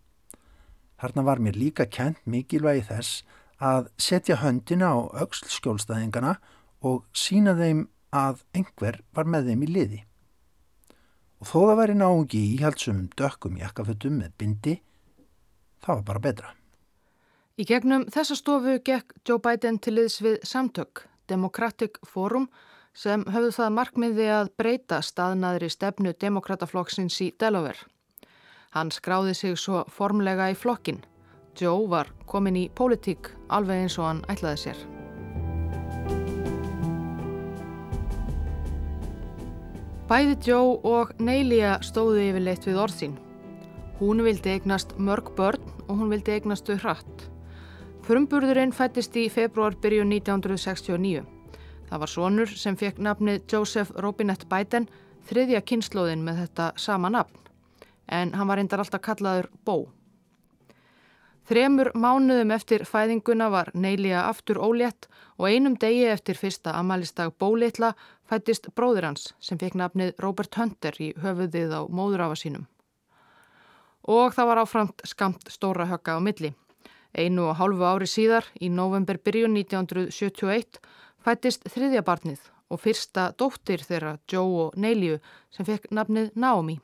Þarna 1.01 1.25
var 1.27 1.41
mér 1.43 1.57
líka 1.59 1.85
kent 1.89 2.21
mikilvægi 2.29 2.85
þess 2.87 3.23
að 3.63 3.89
setja 3.97 4.39
höndina 4.41 4.93
á 4.93 4.97
auksl 5.23 5.49
skjólstæðingana 5.51 6.37
og 6.83 7.03
sína 7.15 7.55
þeim 7.57 7.87
að 8.13 8.43
einhver 8.53 8.99
var 9.15 9.29
með 9.29 9.49
þeim 9.49 9.63
í 9.65 9.69
liði. 9.71 10.01
Og 11.41 11.49
þó 11.49 11.57
það 11.59 11.79
væri 11.81 11.95
náungi 11.99 12.39
í 12.39 12.51
íhaldsumum 12.57 13.07
dökkum 13.19 13.57
jakkafötum 13.59 14.19
með 14.21 14.35
bindi, 14.39 14.75
það 15.83 15.97
var 15.99 16.05
bara 16.09 16.23
betra. 16.27 16.53
Í 17.59 17.65
gegnum 17.69 18.05
þessa 18.13 18.37
stofu 18.37 18.77
gekk 18.85 19.17
Joe 19.27 19.41
Biden 19.43 19.79
til 19.83 19.97
liðs 19.97 20.21
við 20.23 20.39
samtök, 20.47 21.03
Democratic 21.29 21.99
Forum, 22.07 22.47
sem 22.93 23.25
höfðu 23.25 23.51
það 23.57 23.75
markmiði 23.77 24.27
að 24.29 24.51
breyta 24.57 25.01
staðnaðri 25.01 25.69
stefnu 25.73 26.13
demokrataflokksins 26.21 27.19
í 27.25 27.31
Delaware. 27.41 27.89
Hann 28.73 28.89
skráði 28.93 29.33
sig 29.37 29.57
svo 29.57 29.83
formlega 29.89 30.49
í 30.53 30.57
flokkin. 30.57 31.03
Joe 31.59 31.85
var 31.89 32.09
komin 32.25 32.57
í 32.57 32.69
pólitík 32.73 33.29
alveg 33.53 33.83
eins 33.83 33.97
og 33.99 34.09
hann 34.09 34.23
ætlaði 34.29 34.61
sér. 34.63 34.79
Bæði 40.09 40.37
Joe 40.45 40.79
og 40.85 41.13
Neilia 41.21 41.77
stóðu 41.85 42.25
yfirleitt 42.27 42.65
við 42.67 42.81
orðsín. 42.81 43.13
Hún 44.01 44.21
vildi 44.25 44.51
eignast 44.57 44.97
mörg 44.97 45.31
börn 45.37 45.61
og 45.87 45.95
hún 46.01 46.11
vildi 46.13 46.35
eignast 46.35 46.67
þau 46.69 46.81
hratt. 46.83 47.29
Frumburðurinn 48.03 48.75
fættist 48.75 49.15
í 49.15 49.29
februar 49.31 49.77
byrju 49.79 50.03
1969. 50.09 51.32
Það 51.93 52.01
var 52.01 52.09
sonur 52.09 52.51
sem 52.57 52.73
fekk 52.73 52.97
nafnið 53.05 53.43
Joseph 53.53 53.91
Robinette 54.01 54.47
Biden, 54.49 54.87
þriðja 55.29 55.59
kynnslóðin 55.61 56.23
með 56.25 56.39
þetta 56.39 56.69
sama 56.81 57.11
nafn. 57.13 57.35
En 58.09 58.31
hann 58.33 58.49
var 58.49 58.57
reyndar 58.57 58.81
alltaf 58.81 59.03
kallaður 59.05 59.51
Bó. 59.61 59.75
Þremur 61.45 61.91
mánuðum 61.93 62.55
eftir 62.55 62.87
fæðinguna 62.89 63.51
var 63.53 63.69
Neilia 63.77 64.23
aftur 64.25 64.57
ólétt 64.57 65.05
og 65.37 65.45
einum 65.51 65.75
degi 65.77 66.07
eftir 66.09 66.39
fyrsta 66.39 66.73
amalistag 66.79 67.35
Bólitla 67.37 67.91
fættist 68.25 68.71
bróður 68.73 69.11
hans 69.11 69.27
sem 69.37 69.61
fekk 69.61 69.77
nafnið 69.77 70.15
Robert 70.25 70.57
Hunter 70.57 70.97
í 70.97 71.11
höfuðið 71.21 71.77
á 71.77 71.81
móðurafa 71.93 72.39
sínum. 72.41 72.65
Og 74.09 74.33
það 74.33 74.49
var 74.49 74.63
áframt 74.65 75.05
skamt 75.05 75.45
stóra 75.53 75.85
högga 75.93 76.17
á 76.17 76.19
milli. 76.25 76.55
Einu 77.13 77.51
og 77.51 77.59
hálfu 77.61 77.85
ári 77.85 78.09
síðar, 78.09 78.49
í 78.57 78.73
november 78.73 79.21
byrjun 79.21 79.53
1971, 79.61 80.81
fættist 81.23 81.67
þriðja 81.71 82.03
barnið 82.05 82.49
og 82.73 82.81
fyrsta 82.81 83.29
dóttir 83.37 83.83
þeirra 83.85 84.17
Joe 84.29 84.67
og 84.67 84.75
Neiliu 84.79 85.19
sem 85.53 85.67
fekk 85.67 85.91
nafnið 85.91 86.33
Naomi. 86.35 86.79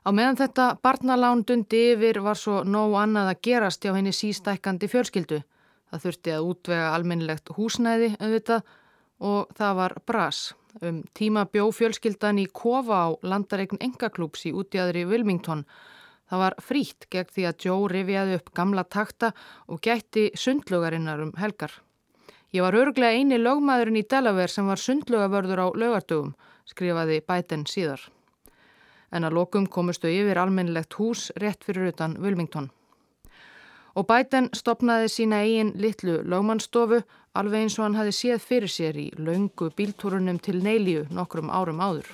Á 0.00 0.10
meðan 0.16 0.38
þetta 0.40 0.66
barnalán 0.80 1.42
dundi 1.44 1.80
yfir 1.92 2.22
var 2.24 2.38
svo 2.40 2.62
nóg 2.64 2.96
annað 2.96 3.34
að 3.34 3.42
gerast 3.46 3.84
hjá 3.84 3.92
henni 3.92 4.14
sístækandi 4.16 4.88
fjölskyldu. 4.88 5.42
Það 5.90 6.04
þurfti 6.06 6.32
að 6.32 6.46
útvega 6.48 6.86
almennilegt 6.94 7.52
húsnæði 7.56 8.14
auðvitað 8.16 8.72
og 9.20 9.52
það 9.58 9.76
var 9.82 9.94
bras. 10.08 10.40
Um 10.80 11.02
tíma 11.18 11.44
bjó 11.50 11.66
fjölskyldan 11.74 12.40
í 12.40 12.46
kofa 12.46 13.02
á 13.04 13.08
landaregn 13.26 13.82
engaklúps 13.82 14.46
í 14.48 14.54
útjæðri 14.56 15.04
Wilmington. 15.10 15.66
Það 16.30 16.42
var 16.46 16.56
frítt 16.62 17.08
gegn 17.10 17.32
því 17.34 17.46
að 17.50 17.64
Joe 17.66 17.92
rifjaði 17.92 18.38
upp 18.38 18.52
gamla 18.56 18.86
takta 18.86 19.32
og 19.66 19.82
gætti 19.84 20.30
sundlugarinnar 20.38 21.26
um 21.26 21.34
helgar. 21.36 21.74
Ég 22.50 22.64
var 22.66 22.74
örglega 22.74 23.14
eini 23.14 23.38
lögmaðurinn 23.38 24.00
í 24.00 24.06
Delaware 24.10 24.50
sem 24.50 24.66
var 24.66 24.80
sundlugavörður 24.80 25.62
á 25.62 25.66
lögardögum, 25.70 26.32
skrifaði 26.66 27.20
Biden 27.22 27.66
síðar 27.70 28.08
en 29.10 29.26
að 29.26 29.36
lokum 29.38 29.66
komustu 29.66 30.10
yfir 30.10 30.38
almennilegt 30.38 30.94
hús 30.98 31.30
rétt 31.42 31.64
fyrir 31.66 31.90
utan 31.90 32.16
Wilmington. 32.22 32.70
Og 33.98 34.06
Biden 34.06 34.48
stopnaði 34.54 35.08
sína 35.10 35.40
eigin 35.42 35.72
litlu 35.82 36.20
lögmannstofu 36.22 37.00
alveg 37.34 37.64
eins 37.64 37.78
og 37.78 37.88
hann 37.88 37.98
hafi 37.98 38.14
séð 38.14 38.44
fyrir 38.44 38.70
sér 38.70 38.98
í 39.02 39.08
laungu 39.18 39.70
bíltúrunum 39.76 40.38
til 40.38 40.62
Neilíu 40.62 41.08
nokkrum 41.10 41.50
árum 41.50 41.82
áður. 41.82 42.06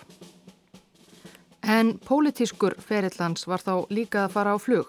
En 1.62 1.98
pólitískur 1.98 2.78
ferillans 2.80 3.44
var 3.46 3.60
þá 3.60 3.74
líka 3.90 4.24
að 4.24 4.36
fara 4.38 4.56
á 4.56 4.58
flug. 4.60 4.88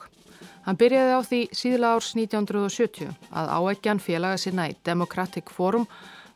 Hann 0.68 0.76
byrjaði 0.76 1.12
á 1.16 1.22
því 1.24 1.38
síðla 1.56 1.90
árs 1.96 2.10
1970 2.18 3.14
að 3.32 3.52
áækjan 3.56 4.02
félaga 4.04 4.40
sinna 4.42 4.66
í 4.68 4.74
Democratic 4.84 5.48
Forum 5.56 5.86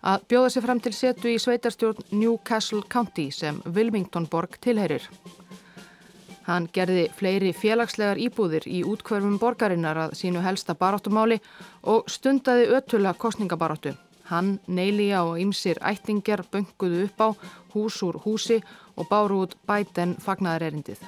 að 0.08 0.24
bjóða 0.32 0.54
sér 0.54 0.64
fram 0.64 0.80
til 0.80 0.94
setu 0.96 1.28
í 1.28 1.40
sveitarstjórn 1.44 2.06
Newcastle 2.16 2.80
County 2.88 3.28
sem 3.36 3.60
Wilmington 3.66 4.30
borg 4.32 4.56
tilherir. 4.64 5.04
Hann 6.48 6.70
gerði 6.72 7.10
fleiri 7.18 7.52
félagslegar 7.52 8.22
íbúðir 8.24 8.70
í 8.72 8.82
útkverfum 8.88 9.36
borgarinnar 9.42 10.00
að 10.08 10.16
sínu 10.22 10.42
helsta 10.48 10.78
baráttumáli 10.80 11.42
og 11.84 12.08
stundaði 12.08 12.72
ötula 12.80 13.12
kostningabaráttu. 13.14 13.98
Hann, 14.32 14.62
Neilíja 14.68 15.26
og 15.28 15.42
ymsir 15.44 15.82
ættingjar 15.84 16.46
bönguðu 16.48 17.04
upp 17.10 17.20
á 17.20 17.30
hús 17.76 18.00
úr 18.08 18.24
húsi 18.24 18.62
og 18.96 19.12
báru 19.12 19.44
út 19.44 19.60
bæten 19.68 20.16
fagnaðarerindið. 20.24 21.04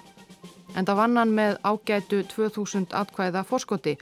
En 0.73 0.87
það 0.87 0.99
vann 0.99 1.19
hann 1.21 1.35
með 1.37 1.59
ágætu 1.61 2.23
2000 2.31 2.95
atkvæða 2.97 3.43
fórskoti 3.45 3.97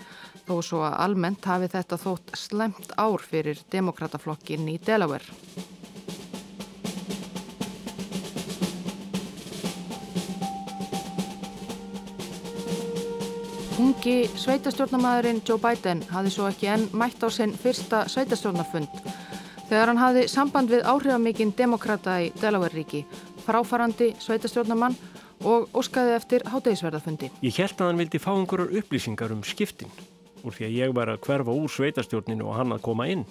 þó 0.48 0.56
svo 0.64 0.86
að 0.88 0.98
almennt 1.06 1.46
hafi 1.46 1.68
þetta 1.72 2.00
þótt 2.00 2.34
slemt 2.40 2.96
ár 2.98 3.24
fyrir 3.28 3.60
demokrataflokkin 3.74 4.70
í 4.72 4.80
Delaware. 4.86 5.28
Ungi 13.82 14.28
sveitastjórnamaðurinn 14.38 15.40
Joe 15.48 15.58
Biden 15.60 16.04
hafði 16.12 16.32
svo 16.36 16.48
ekki 16.52 16.68
enn 16.70 16.84
mætt 16.94 17.24
á 17.26 17.30
sinn 17.34 17.56
fyrsta 17.58 18.04
sveitastjórnarfund 18.14 19.00
þegar 19.72 19.90
hann 19.90 20.02
hafði 20.02 20.28
samband 20.30 20.70
við 20.70 20.84
áhrifamikinn 20.86 21.54
demokrata 21.58 22.18
í 22.22 22.28
Delaware-ríki, 22.42 23.06
fráfarandi 23.46 24.12
sveitastjórnamann 24.22 24.98
og 25.48 25.70
óskaði 25.78 26.16
eftir 26.16 26.46
hátegisverðarfundi. 26.52 27.32
Ég 27.42 27.58
held 27.58 27.78
að 27.80 27.92
hann 27.92 28.02
vildi 28.02 28.22
fá 28.22 28.32
einhverjar 28.34 28.74
upplýsingar 28.82 29.34
um 29.34 29.44
skiptin 29.48 29.92
úr 30.42 30.56
því 30.56 30.68
að 30.68 30.78
ég 30.78 30.96
var 30.98 31.12
að 31.12 31.22
hverfa 31.26 31.54
úr 31.54 31.70
sveitastjórninu 31.70 32.48
og 32.50 32.58
hann 32.58 32.74
að 32.74 32.82
koma 32.86 33.06
inn. 33.12 33.26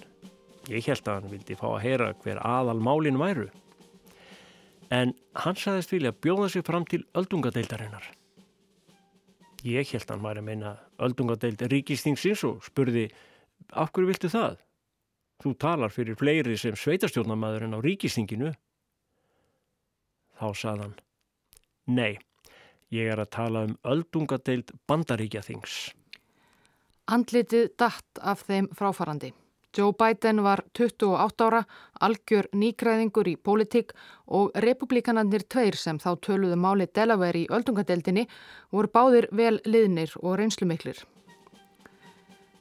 Ég 0.71 0.85
held 0.87 1.07
að 1.07 1.17
hann 1.19 1.33
vildi 1.33 1.57
fá 1.59 1.67
að 1.73 1.83
heyra 1.83 2.13
hver 2.23 2.39
aðal 2.45 2.79
málinn 2.79 3.19
væru. 3.19 3.49
en 4.91 5.13
hann 5.39 5.55
sagðist 5.55 5.93
vilja 5.93 6.11
bjóða 6.11 6.49
sig 6.51 6.65
fram 6.67 6.85
til 6.85 7.05
öldungadeildarinnar. 7.15 8.03
Ég 9.63 9.87
held 9.93 10.09
hann 10.09 10.23
væri 10.25 10.41
að 10.41 10.47
meina 10.49 10.73
öldungadeild 10.99 11.63
ríkistingsins 11.71 12.43
og 12.43 12.65
spurði 12.65 13.05
af 13.71 13.93
hverju 13.93 14.09
viltu 14.09 14.31
það? 14.33 14.57
Þú 15.41 15.53
talar 15.57 15.93
fyrir 15.93 16.17
fleiri 16.19 16.57
sem 16.57 16.75
sveitarstjórnamaður 16.75 17.67
en 17.67 17.77
á 17.77 17.79
ríkistinginu. 17.81 18.51
Þá 20.41 20.47
sagðan, 20.57 20.95
nei, 21.95 22.17
ég 22.91 23.11
er 23.11 23.21
að 23.21 23.33
tala 23.35 23.65
um 23.67 23.77
öldungadeild 23.87 24.73
bandaríkjathings. 24.87 25.91
Andlitið 27.11 27.71
datt 27.79 28.21
af 28.21 28.43
þeim 28.47 28.69
fráfarandi. 28.77 29.31
Joe 29.77 29.93
Biden 29.95 30.43
var 30.43 30.65
28 30.75 31.45
ára, 31.45 31.61
algjör 32.03 32.49
nýgræðingur 32.51 33.29
í 33.31 33.37
pólitík 33.39 33.93
og 34.27 34.51
republikanarnir 34.65 35.45
tveir 35.47 35.77
sem 35.79 35.99
þá 35.99 36.09
töluðu 36.19 36.57
máli 36.59 36.89
Delaware 36.91 37.45
í 37.45 37.47
öldungadeildinni 37.47 38.25
voru 38.71 38.91
báðir 38.91 39.29
vel 39.31 39.61
liðnir 39.63 40.11
og 40.19 40.35
reynslumiklir. 40.41 40.99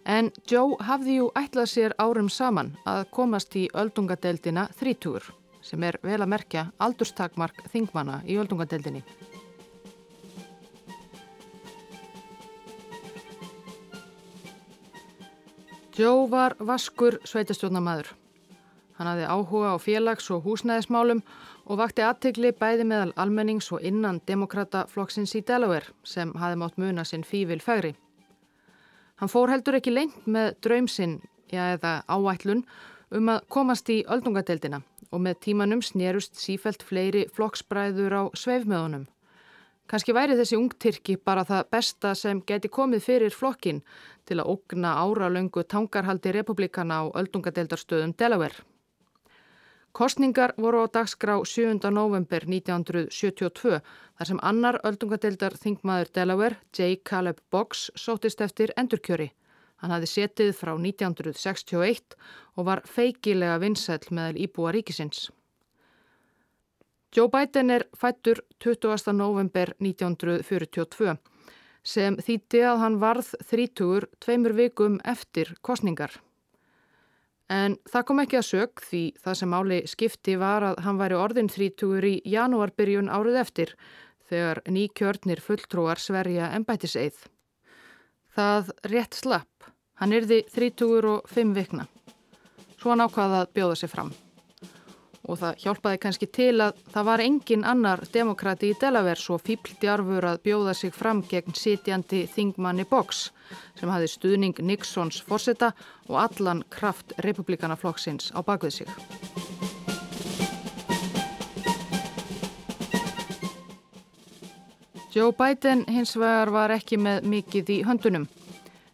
En 0.06 0.30
Joe 0.46 0.78
hafði 0.86 1.18
jú 1.18 1.28
ætlað 1.38 1.72
sér 1.74 1.96
árum 1.98 2.30
saman 2.30 2.76
að 2.86 3.04
komast 3.10 3.58
í 3.58 3.66
öldungadeildina 3.74 4.68
þrítúur 4.78 5.26
sem 5.70 5.82
er 5.86 6.00
vel 6.02 6.18
að 6.18 6.32
merkja 6.32 6.64
aldurstakmark 6.82 7.62
þingmana 7.70 8.20
í 8.26 8.38
öldungadeildinni. 8.42 9.04
Joe 16.00 16.26
var 16.32 16.56
vaskur 16.58 17.18
sveitastjórnamaður. 17.28 18.14
Hann 18.96 19.08
hafði 19.10 19.26
áhuga 19.28 19.74
á 19.74 19.76
félags- 19.78 20.30
og 20.32 20.44
húsnæðismálum 20.44 21.22
og 21.66 21.78
vakti 21.78 22.02
aðtegli 22.02 22.52
bæði 22.56 22.86
meðal 22.88 23.12
almennings 23.16 23.70
og 23.72 23.84
innan 23.84 24.20
demokrataflokksins 24.26 25.34
í 25.36 25.44
Delaware 25.46 25.92
sem 26.04 26.32
hafði 26.34 26.60
mátt 26.62 26.78
muna 26.78 27.04
sinn 27.04 27.24
fívil 27.24 27.60
færi. 27.60 27.94
Hann 29.20 29.28
fór 29.28 29.52
heldur 29.52 29.76
ekki 29.76 29.92
lengt 29.92 30.26
með 30.26 30.54
draumsinn, 30.64 31.20
já 31.52 31.76
eða 31.76 32.00
áætlun, 32.08 32.64
um 33.10 33.28
að 33.28 33.44
komast 33.48 33.90
í 33.92 34.00
öldungadeildina 34.08 34.80
og 35.10 35.22
með 35.24 35.40
tímanum 35.46 35.82
snerust 35.82 36.38
sífelt 36.38 36.82
fleiri 36.86 37.26
flokksbræður 37.34 38.16
á 38.16 38.22
sveifmöðunum. 38.34 39.08
Kanski 39.90 40.14
væri 40.14 40.36
þessi 40.38 40.54
ungtyrki 40.54 41.16
bara 41.18 41.42
það 41.42 41.70
besta 41.74 42.12
sem 42.14 42.40
geti 42.46 42.68
komið 42.70 43.06
fyrir 43.08 43.34
flokkin 43.34 43.80
til 44.28 44.38
að 44.38 44.52
ógna 44.52 44.92
áralöngu 45.02 45.64
tangarhaldi 45.66 46.30
republikana 46.36 47.00
á 47.02 47.04
öldungadeildarstöðum 47.18 48.14
Delaware. 48.14 48.62
Kostningar 49.90 50.54
voru 50.56 50.84
á 50.84 50.86
dagskrá 50.86 51.34
7. 51.42 51.90
november 51.90 52.46
1972 52.46 53.80
þar 53.82 54.28
sem 54.28 54.38
annar 54.42 54.78
öldungadeildar 54.86 55.58
þingmaður 55.58 56.12
Delaware, 56.14 56.60
J. 56.70 56.94
Caleb 57.02 57.42
Boggs, 57.50 57.90
sótist 57.98 58.40
eftir 58.40 58.70
endurkjöri. 58.78 59.32
Hann 59.80 59.94
hafði 59.94 60.08
setið 60.12 60.54
frá 60.56 60.74
1961 60.76 62.16
og 62.56 62.66
var 62.68 62.82
feikilega 62.84 63.58
vinsæl 63.62 64.02
meðal 64.10 64.40
íbúa 64.44 64.72
ríkisins. 64.76 65.30
Joe 67.10 67.26
Biden 67.32 67.72
er 67.74 67.88
fættur 67.98 68.38
20. 68.62 69.12
november 69.16 69.72
1942 69.80 71.16
sem 71.82 72.16
þýtti 72.20 72.60
að 72.68 72.82
hann 72.82 72.98
varð 73.00 73.32
þrítugur 73.48 74.06
tveimur 74.20 74.54
vikum 74.54 74.98
eftir 75.08 75.54
kostningar. 75.64 76.12
En 77.50 77.74
það 77.90 78.06
kom 78.06 78.22
ekki 78.22 78.38
að 78.38 78.46
sög 78.46 78.82
því 78.86 79.02
það 79.24 79.38
sem 79.40 79.54
áli 79.58 79.80
skipti 79.90 80.36
var 80.38 80.68
að 80.68 80.84
hann 80.84 81.00
væri 81.00 81.18
orðin 81.18 81.50
þrítugur 81.50 82.06
í 82.06 82.14
janúarbyrjun 82.30 83.10
árið 83.10 83.40
eftir 83.42 83.74
þegar 84.30 84.62
nýkjörnir 84.70 85.42
fulltrúar 85.42 85.98
sverja 85.98 86.52
ennbætiseið. 86.54 87.16
Það 88.36 88.72
rétt 88.92 89.18
slapp. 89.18 89.70
Hann 90.00 90.16
yrði 90.16 90.42
þrítugur 90.48 91.08
og 91.16 91.30
fimm 91.30 91.54
vikna. 91.56 91.86
Svo 92.80 92.94
hann 92.94 93.04
ákvaða 93.04 93.44
að 93.44 93.54
bjóða 93.58 93.78
sig 93.82 93.92
fram 93.92 94.12
og 95.30 95.38
það 95.40 95.60
hjálpaði 95.64 96.00
kannski 96.02 96.28
til 96.32 96.54
að 96.64 96.80
það 96.92 97.08
var 97.10 97.22
engin 97.24 97.66
annar 97.68 98.02
demokrati 98.14 98.72
í 98.72 98.78
Delaware 98.80 99.20
svo 99.20 99.38
fíbldjarfur 99.42 100.26
að 100.32 100.42
bjóða 100.46 100.74
sig 100.76 100.94
fram 100.96 101.22
gegn 101.30 101.56
sitjandi 101.56 102.24
þingmanni 102.34 102.88
Box 102.90 103.28
sem 103.78 103.92
hafi 103.92 104.10
stuðning 104.10 104.58
Nixons 104.64 105.22
fórseta 105.26 105.72
og 106.08 106.18
allan 106.24 106.64
kraft 106.70 107.14
republikanaflokksins 107.26 108.32
á 108.34 108.40
bakvið 108.42 108.80
sig. 108.80 109.49
Joe 115.14 115.32
Biden 115.34 115.84
hins 115.90 116.16
vegar 116.16 116.52
var 116.54 116.70
ekki 116.70 116.98
með 117.00 117.24
mikið 117.26 117.70
í 117.74 117.78
höndunum. 117.82 118.28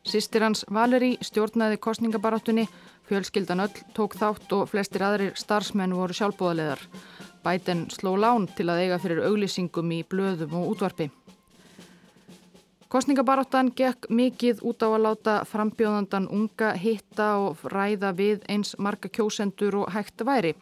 Sistir 0.07 0.45
hans 0.47 0.63
Valeri 0.73 1.17
stjórnaði 1.21 1.77
kostningabaráttunni 1.83 2.69
Fjölskyldan 3.07 3.61
öll 3.61 3.83
tók 3.95 4.17
þátt 4.19 4.51
og 4.57 4.65
flestir 4.67 5.05
aðrir 5.07 5.37
starfsmenn 5.39 5.95
voru 5.95 6.15
sjálfbóðaleðar. 6.17 6.81
Bæten 7.45 7.85
sló 7.95 8.17
lán 8.19 8.49
til 8.59 8.67
að 8.67 8.81
eiga 8.83 8.99
fyrir 8.99 9.21
auglýsingum 9.29 9.93
í 9.95 10.01
blöðum 10.11 10.57
og 10.59 10.73
útvarpi. 10.73 11.07
Kostningabaráttan 12.91 13.71
gekk 13.79 14.09
mikið 14.11 14.65
út 14.67 14.83
á 14.83 14.89
að 14.89 15.05
láta 15.05 15.37
frambjóðandan 15.47 16.27
unga 16.35 16.73
hitta 16.75 17.29
og 17.45 17.63
ræða 17.71 18.11
við 18.19 18.43
eins 18.51 18.75
marga 18.79 19.11
kjósendur 19.11 19.83
og 19.85 19.93
hægt 19.95 20.27
væri. 20.27 20.57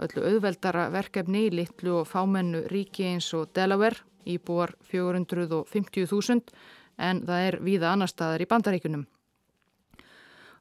Öllu 0.00 0.24
auðveldara 0.24 0.88
verkefni 0.94 1.48
í 1.50 1.54
litlu 1.60 1.98
og 2.00 2.08
fámennu 2.08 2.64
ríki 2.72 3.04
eins 3.10 3.28
og 3.36 3.52
Delaware, 3.52 4.00
íbúar 4.26 4.74
450.000 4.90 6.52
en 6.98 7.24
það 7.26 7.46
er 7.46 7.58
víða 7.64 7.94
annar 7.94 8.12
staðar 8.12 8.44
í 8.44 8.50
bandaríkunum 8.50 9.06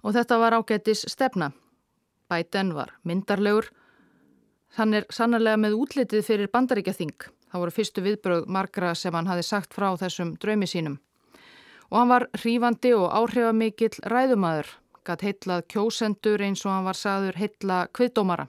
og 0.04 0.16
þetta 0.16 0.38
var 0.40 0.56
ágættis 0.56 1.04
stefna. 1.12 1.52
Biden 2.30 2.74
var 2.76 2.94
myndarlegur. 3.04 3.70
Hann 4.78 4.94
er 4.94 5.08
sannarlega 5.10 5.58
með 5.58 5.78
útlitið 5.82 6.26
fyrir 6.26 6.52
bandaríkjathing. 6.54 7.16
Það 7.50 7.64
voru 7.64 7.74
fyrstu 7.74 8.04
viðbröð 8.06 8.46
margra 8.48 8.94
sem 8.96 9.14
hann 9.14 9.28
hafi 9.28 9.44
sagt 9.44 9.74
frá 9.74 9.90
þessum 9.98 10.36
draumi 10.38 10.70
sínum. 10.70 11.00
Og 11.90 11.98
hann 11.98 12.12
var 12.12 12.28
hrífandi 12.38 12.94
og 12.94 13.10
áhrifamikill 13.10 13.98
ræðumadur. 14.06 14.70
Gatt 15.04 15.26
heitlað 15.26 15.66
kjósendur 15.74 16.44
eins 16.46 16.62
og 16.68 16.76
hann 16.76 16.86
var 16.86 16.98
saður 16.98 17.40
heitla 17.42 17.88
kviðdómara. 17.98 18.46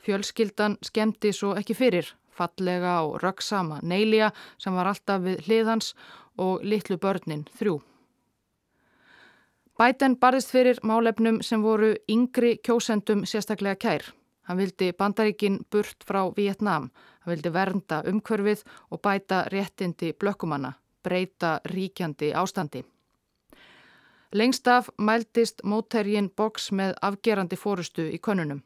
Fjölskyldan 0.00 0.78
skemmti 0.86 1.32
svo 1.34 1.56
ekki 1.58 1.74
fyrir. 1.74 2.14
Fallega 2.30 3.00
og 3.02 3.20
röggsama 3.22 3.80
Neilja 3.82 4.30
sem 4.58 4.74
var 4.74 4.90
alltaf 4.90 5.22
við 5.24 5.44
hliðans 5.46 5.94
og 6.38 6.64
litlu 6.64 6.96
börnin 6.96 7.46
þrjú. 7.58 7.80
Biden 9.80 10.16
barðist 10.20 10.50
fyrir 10.52 10.78
málefnum 10.84 11.38
sem 11.42 11.62
voru 11.64 11.94
yngri 12.08 12.58
kjósendum 12.60 13.22
sérstaklega 13.24 13.78
kær. 13.80 14.02
Hann 14.44 14.58
vildi 14.58 14.90
bandaríkin 14.92 15.60
burt 15.72 16.04
frá 16.04 16.20
Vietnám. 16.36 16.90
Hann 17.20 17.32
vildi 17.32 17.52
vernda 17.54 18.02
umhverfið 18.10 18.64
og 18.90 19.00
bæta 19.00 19.44
réttindi 19.52 20.12
blökkumanna, 20.12 20.72
breyta 21.02 21.60
ríkjandi 21.64 22.32
ástandi. 22.36 22.84
Lengst 24.32 24.68
af 24.68 24.90
mæltist 24.98 25.64
mótærgin 25.64 26.28
boks 26.36 26.70
með 26.72 26.92
afgerandi 27.02 27.56
fórustu 27.56 28.04
í 28.12 28.18
konunum. 28.18 28.60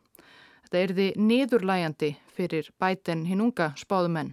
Þetta 0.75 0.91
erði 0.91 1.15
niðurlæjandi 1.23 2.09
fyrir 2.35 2.67
bæten 2.83 3.21
hinn 3.29 3.45
unga 3.45 3.69
spáðumenn. 3.79 4.33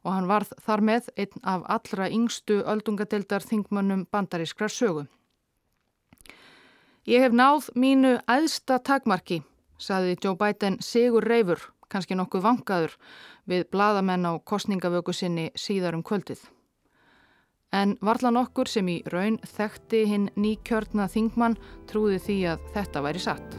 og 0.05 0.13
hann 0.13 0.29
varð 0.29 0.53
þar 0.65 0.85
með 0.85 1.11
einn 1.17 1.45
af 1.49 1.65
allra 1.77 2.09
yngstu 2.13 2.61
öldungadeildarþingmönnum 2.69 4.07
bandarískrar 4.13 4.73
sögu. 4.73 5.07
Ég 7.09 7.25
hef 7.25 7.33
náð 7.33 7.71
mínu 7.77 8.19
æðsta 8.29 8.79
takmarki, 8.85 9.43
saði 9.81 10.17
Joe 10.21 10.37
Biden 10.41 10.77
Sigur 10.81 11.25
Reifur, 11.25 11.61
kannski 11.93 12.17
nokkuð 12.19 12.45
vangaður, 12.45 12.97
við 13.49 13.67
bladamenn 13.73 14.29
á 14.29 14.33
kostningavöku 14.41 15.13
sinni 15.13 15.51
síðar 15.59 15.99
um 15.99 16.03
kvöldið. 16.03 16.41
En 17.75 17.97
varlan 18.01 18.39
okkur 18.39 18.71
sem 18.71 18.89
í 18.89 19.01
raun 19.11 19.41
þekkti 19.43 20.05
hinn 20.07 20.29
nýkjörna 20.39 21.09
þingmann 21.11 21.57
trúði 21.91 22.21
því 22.23 22.37
að 22.53 22.69
þetta 22.77 23.03
væri 23.03 23.25
satt. 23.25 23.57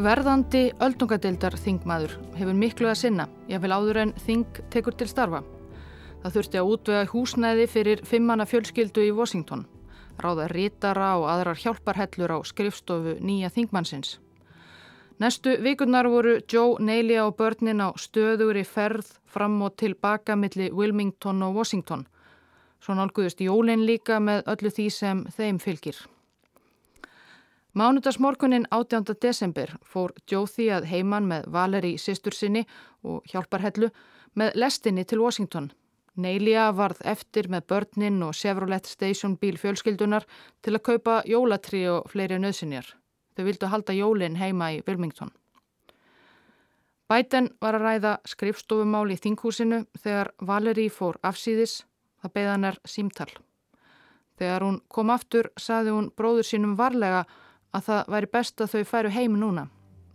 Verðandi 0.00 0.70
öldungadeildar 0.80 1.58
þingmaður 1.60 2.14
hefur 2.38 2.56
miklu 2.56 2.88
að 2.88 3.00
sinna, 3.02 3.26
ég 3.50 3.60
vil 3.60 3.74
áður 3.74 3.98
en 4.04 4.12
þing 4.22 4.60
tekur 4.72 4.94
til 4.96 5.10
starfa. 5.10 5.42
Það 6.22 6.36
þurfti 6.36 6.60
að 6.60 6.70
útvega 6.72 7.10
húsnæði 7.10 7.66
fyrir 7.68 8.04
fimmana 8.08 8.46
fjölskyldu 8.48 9.04
í 9.04 9.12
Washington, 9.12 9.66
ráða 10.24 10.48
rítara 10.52 11.14
og 11.18 11.28
aðrar 11.32 11.58
hjálparhellur 11.58 12.36
á 12.36 12.38
skrifstofu 12.44 13.16
nýja 13.20 13.50
þingmannsins. 13.54 14.18
Næstu 15.20 15.56
vikurnar 15.60 16.08
voru 16.08 16.38
Joe, 16.52 16.78
Nelia 16.80 17.26
og 17.26 17.36
börnin 17.36 17.82
á 17.84 17.92
stöður 17.96 18.56
í 18.56 18.64
ferð 18.64 19.18
fram 19.28 19.58
og 19.62 19.76
tilbaka 19.76 20.36
millir 20.36 20.72
Wilmington 20.72 21.42
og 21.42 21.58
Washington. 21.58 22.06
Svo 22.80 22.94
nálguðist 22.96 23.42
Jólin 23.44 23.84
líka 23.84 24.16
með 24.20 24.46
öllu 24.48 24.72
því 24.72 24.86
sem 24.90 25.26
þeim 25.36 25.58
fylgir. 25.60 25.98
Mánudagsmorgunin 27.76 28.64
18. 28.70 29.04
desember 29.22 29.76
fór 29.84 30.16
Jóði 30.26 30.70
að 30.74 30.88
heiman 30.90 31.28
með 31.28 31.44
Valeri 31.52 31.92
sýstur 31.98 32.34
sinni 32.34 32.64
og 33.04 33.20
hjálparhellu 33.30 33.92
með 34.34 34.56
lestinni 34.56 35.04
til 35.04 35.20
Washington. 35.20 35.70
Neilja 36.20 36.68
varð 36.76 37.00
eftir 37.08 37.48
með 37.50 37.66
börnin 37.72 38.22
og 38.26 38.36
Chevrolet 38.36 38.86
Station 38.86 39.36
bíl 39.40 39.56
fjölskyldunar 39.60 40.26
til 40.62 40.76
að 40.76 40.84
kaupa 40.90 41.20
jólatri 41.28 41.86
og 41.88 42.10
fleiri 42.12 42.38
nöðsinjar. 42.40 42.86
Þau 43.36 43.44
vildu 43.46 43.70
halda 43.72 43.96
jólin 43.96 44.36
heima 44.36 44.72
í 44.76 44.82
Wilmington. 44.86 45.32
Biden 47.10 47.48
var 47.58 47.74
að 47.74 47.86
ræða 47.86 48.14
skrifstofumál 48.28 49.08
í 49.10 49.18
þinghúsinu 49.18 49.82
þegar 49.98 50.30
Valeri 50.46 50.86
fór 50.94 51.18
afsýðis, 51.26 51.80
það 52.22 52.34
beða 52.36 52.52
hennar 52.54 52.78
símtall. 52.86 53.32
Þegar 54.38 54.66
hún 54.68 54.80
kom 54.88 55.10
aftur 55.10 55.50
saði 55.58 55.96
hún 55.96 56.12
bróður 56.16 56.46
sínum 56.46 56.78
varlega 56.78 57.24
að 57.74 57.86
það 57.90 58.14
væri 58.14 58.32
best 58.38 58.62
að 58.62 58.74
þau 58.76 58.90
færu 58.94 59.14
heim 59.18 59.38
núna. 59.42 59.68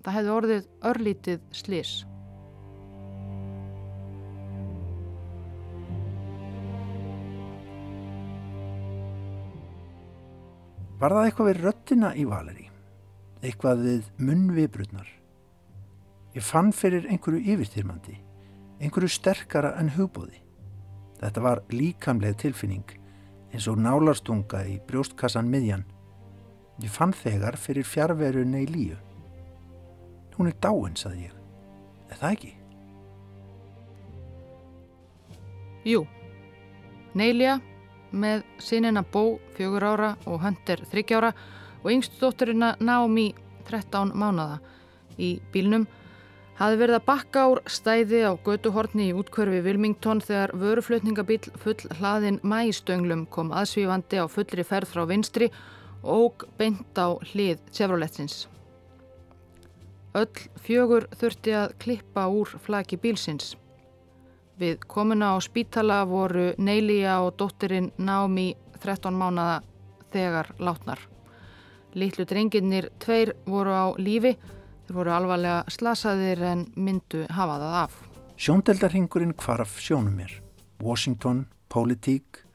Það 0.06 0.20
hefði 0.20 0.36
orðið 0.40 0.68
örlítið 0.92 1.48
slís. 1.52 1.98
Var 11.00 11.12
það 11.12 11.28
eitthvað 11.28 11.52
við 11.52 11.62
röttina 11.66 12.16
í 12.16 12.24
Valeri? 12.30 12.70
eitthvað 13.46 13.84
við 13.86 14.10
munnvibrurnar. 14.22 15.08
Ég 16.36 16.44
fann 16.44 16.72
fyrir 16.76 17.08
einhverju 17.12 17.42
yfirstyrmandi, 17.54 18.18
einhverju 18.82 19.12
sterkara 19.12 19.76
en 19.80 19.94
hugbóði. 19.96 20.42
Þetta 21.22 21.44
var 21.44 21.62
líkamlega 21.72 22.38
tilfinning 22.42 22.98
eins 23.54 23.70
og 23.72 23.80
nálarstunga 23.80 24.66
í 24.68 24.80
brjóstkassan 24.88 25.48
miðjan. 25.52 25.86
Ég 26.84 26.92
fann 26.92 27.16
þegar 27.16 27.56
fyrir 27.60 27.88
fjárverunni 27.88 28.66
í 28.66 28.72
líu. 28.72 28.98
Hún 30.36 30.52
er 30.52 30.58
dáin, 30.60 30.98
saði 31.00 31.30
ég. 31.30 31.38
Er 32.12 32.20
það 32.20 32.36
ekki? 32.36 32.52
Jú. 35.86 36.02
Neilja 37.16 37.62
með 38.16 38.46
sinina 38.64 39.04
Bó 39.04 39.38
fjögur 39.58 39.84
ára 39.84 40.14
og 40.26 40.40
Hunter 40.44 40.82
þryggjára 40.92 41.34
og 41.84 41.92
yngstdótturina 41.92 42.76
Naomi 42.80 43.34
13 43.68 44.16
mánada 44.16 44.62
í 45.20 45.36
bílnum 45.54 45.86
hafi 46.56 46.80
verið 46.80 47.00
að 47.00 47.08
bakka 47.10 47.46
ár 47.50 47.62
stæði 47.68 48.24
á 48.24 48.32
götuhorni 48.46 49.10
í 49.10 49.16
útkörfi 49.20 49.62
Vilmington 49.66 50.24
þegar 50.24 50.56
vöruflutningabíl 50.56 51.44
full 51.60 51.78
hlaðin 52.00 52.40
mæstönglu 52.44 53.26
kom 53.30 53.52
aðsvífandi 53.52 54.24
á 54.24 54.26
fullri 54.32 54.64
ferð 54.64 54.94
frá 54.94 55.04
vinstri 55.10 55.52
og 56.04 56.46
beint 56.60 56.96
á 56.96 57.18
hlið 57.34 57.60
Chevroletins. 57.74 58.46
Öll 60.16 60.32
fjögur 60.64 61.10
þurfti 61.20 61.52
að 61.52 61.76
klippa 61.82 62.30
úr 62.32 62.56
flaki 62.64 62.96
bílsins. 62.96 63.56
Við 64.56 64.86
komuna 64.88 65.34
á 65.36 65.38
spítala 65.44 66.06
voru 66.08 66.54
Neilíja 66.58 67.18
og 67.26 67.36
dóttirinn 67.40 67.90
Naomi 67.98 68.54
13 68.80 69.12
mánada 69.12 69.60
þegar 70.14 70.54
látnar. 70.64 71.02
Littlu 71.96 72.24
drenginnir 72.28 72.88
tveir 73.00 73.34
voru 73.48 73.76
á 73.76 73.86
lífi, 74.00 74.36
þeir 74.88 74.96
voru 74.96 75.12
alvarlega 75.12 75.66
slasaðir 75.72 76.44
en 76.44 76.66
myndu 76.76 77.26
hafa 77.28 77.60
það 77.60 77.78
af. 77.84 78.00
Sjóndeldarhingurinn 78.36 79.36
kvarf 79.36 79.78
sjónum 79.80 80.16
mér. 80.16 80.32
Washington, 80.84 81.46
politík, 81.68 82.46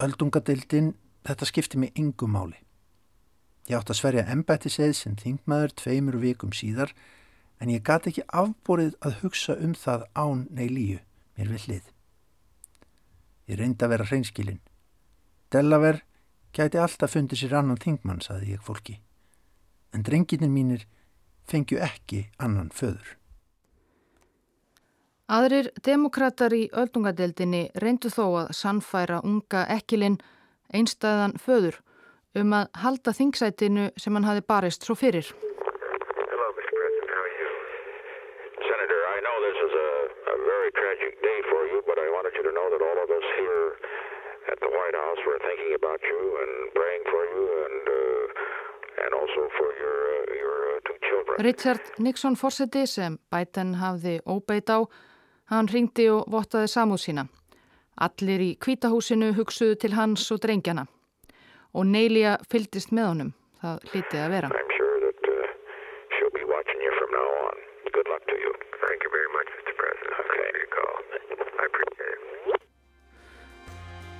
öldungadeildin, 0.00 0.94
þetta 1.28 1.48
skipti 1.48 1.80
mig 1.80 1.92
yngu 1.98 2.28
máli. 2.28 2.56
Ég 3.68 3.76
átt 3.78 3.92
að 3.92 4.00
sverja 4.00 4.28
embættiseið 4.32 4.94
sem 4.96 5.16
þingmaður 5.16 5.76
tveimur 5.76 6.16
vikum 6.20 6.52
síðar 6.56 6.92
en 7.62 7.70
ég 7.70 7.84
gati 7.86 8.10
ekki 8.10 8.24
afborið 8.26 8.96
að 9.06 9.18
hugsa 9.22 9.54
um 9.62 9.76
það 9.78 10.06
án 10.18 10.46
neilíu 10.50 10.98
mér 11.38 11.52
við 11.54 11.66
hlið. 11.66 11.84
Ég 13.46 13.58
reyndi 13.60 13.86
að 13.86 13.92
vera 13.94 14.08
hreinskilinn. 14.08 14.60
Delaware 15.52 16.02
gæti 16.56 16.80
alltaf 16.82 17.14
fundið 17.14 17.42
sér 17.44 17.58
annan 17.60 17.78
þingmann, 17.80 18.22
saði 18.24 18.56
ég 18.56 18.62
fólki. 18.66 18.98
En 19.94 20.02
drenginir 20.02 20.50
mínir 20.50 20.86
fengju 21.46 21.78
ekki 21.82 22.26
annan 22.42 22.70
föður. 22.74 23.16
Aðrir 25.32 25.70
demokrater 25.84 26.52
í 26.52 26.66
öldungadeildinni 26.76 27.68
reyndu 27.80 28.10
þó 28.12 28.24
að 28.42 28.52
sannfæra 28.58 29.22
unga 29.24 29.64
ekkilinn 29.70 30.18
einstæðan 30.74 31.38
föður 31.40 31.78
um 32.36 32.52
að 32.56 32.68
halda 32.82 33.14
þingsætinu 33.16 33.90
sem 33.96 34.14
hann 34.16 34.28
hafi 34.28 34.44
barist 34.48 34.84
svo 34.84 34.96
fyrir. 34.98 35.28
Richard 51.42 51.80
Nixon 51.98 52.36
fórseti 52.38 52.84
sem 52.86 53.16
Biden 53.32 53.74
hafði 53.80 54.20
óbeit 54.30 54.70
á, 54.70 54.78
hann 55.50 55.66
ringdi 55.66 56.06
og 56.12 56.28
vottaði 56.30 56.68
samúð 56.70 57.00
sína. 57.02 57.24
Allir 57.98 58.44
í 58.44 58.50
kvítahúsinu 58.62 59.32
hugsuðu 59.34 59.74
til 59.82 59.96
hans 59.98 60.30
og 60.30 60.38
drengjana 60.44 60.86
og 61.74 61.88
Neilja 61.88 62.36
fyldist 62.46 62.92
með 62.94 63.08
honum. 63.08 63.34
Það 63.58 63.90
hlítið 63.90 64.20
að 64.22 64.30
vera. 64.36 64.48
Uh. 64.52 64.58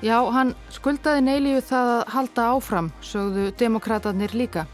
Já, 0.02 0.18
hann 0.34 0.54
skuldaði 0.74 1.22
Neilju 1.28 1.60
það 1.70 1.96
að 1.96 2.06
halda 2.16 2.52
áfram, 2.56 2.88
sögðu 3.06 3.50
demokraterni 3.62 4.26
líka. 4.34 4.66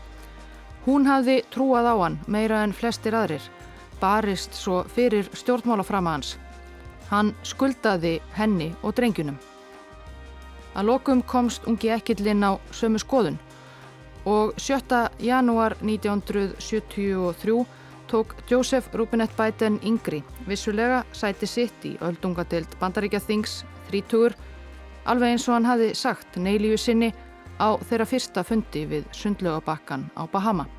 Hún 0.88 1.04
hafði 1.04 1.42
trúað 1.52 1.84
á 1.84 1.94
hann 2.00 2.14
meira 2.32 2.62
en 2.64 2.70
flestir 2.72 3.12
aðrir, 3.12 3.42
barist 4.00 4.54
svo 4.56 4.78
fyrir 4.88 5.26
stjórnmálaframa 5.36 6.14
hans. 6.14 6.30
Hann 7.10 7.34
skuldaði 7.44 8.14
henni 8.32 8.70
og 8.80 8.94
drengjunum. 8.96 9.36
Að 10.72 10.88
lokum 10.88 11.20
komst 11.20 11.66
ungi 11.68 11.90
ekkillinn 11.92 12.40
á 12.40 12.56
sömu 12.72 13.02
skoðun 13.02 13.36
og 14.24 14.54
7. 14.56 15.02
janúar 15.20 15.76
1973 15.82 17.58
tók 18.08 18.32
Joseph 18.48 18.88
Rubinett 18.96 19.36
Biden 19.36 19.76
yngri 19.84 20.22
vissulega 20.48 21.02
sæti 21.12 21.46
sitt 21.46 21.84
í 21.84 21.98
öldungadeild 22.00 22.78
Bandaríkja 22.80 23.20
Þings 23.28 23.60
30 23.90 24.32
alveg 25.04 25.36
eins 25.36 25.48
og 25.50 25.58
hann 25.58 25.68
hafi 25.68 25.92
sagt 25.92 26.40
neilíu 26.40 26.80
sinni 26.80 27.12
á 27.60 27.76
þeirra 27.76 28.08
fyrsta 28.08 28.44
fundi 28.44 28.86
við 28.88 29.04
sundlögabakkan 29.12 30.08
á 30.16 30.24
Bahama. 30.32 30.77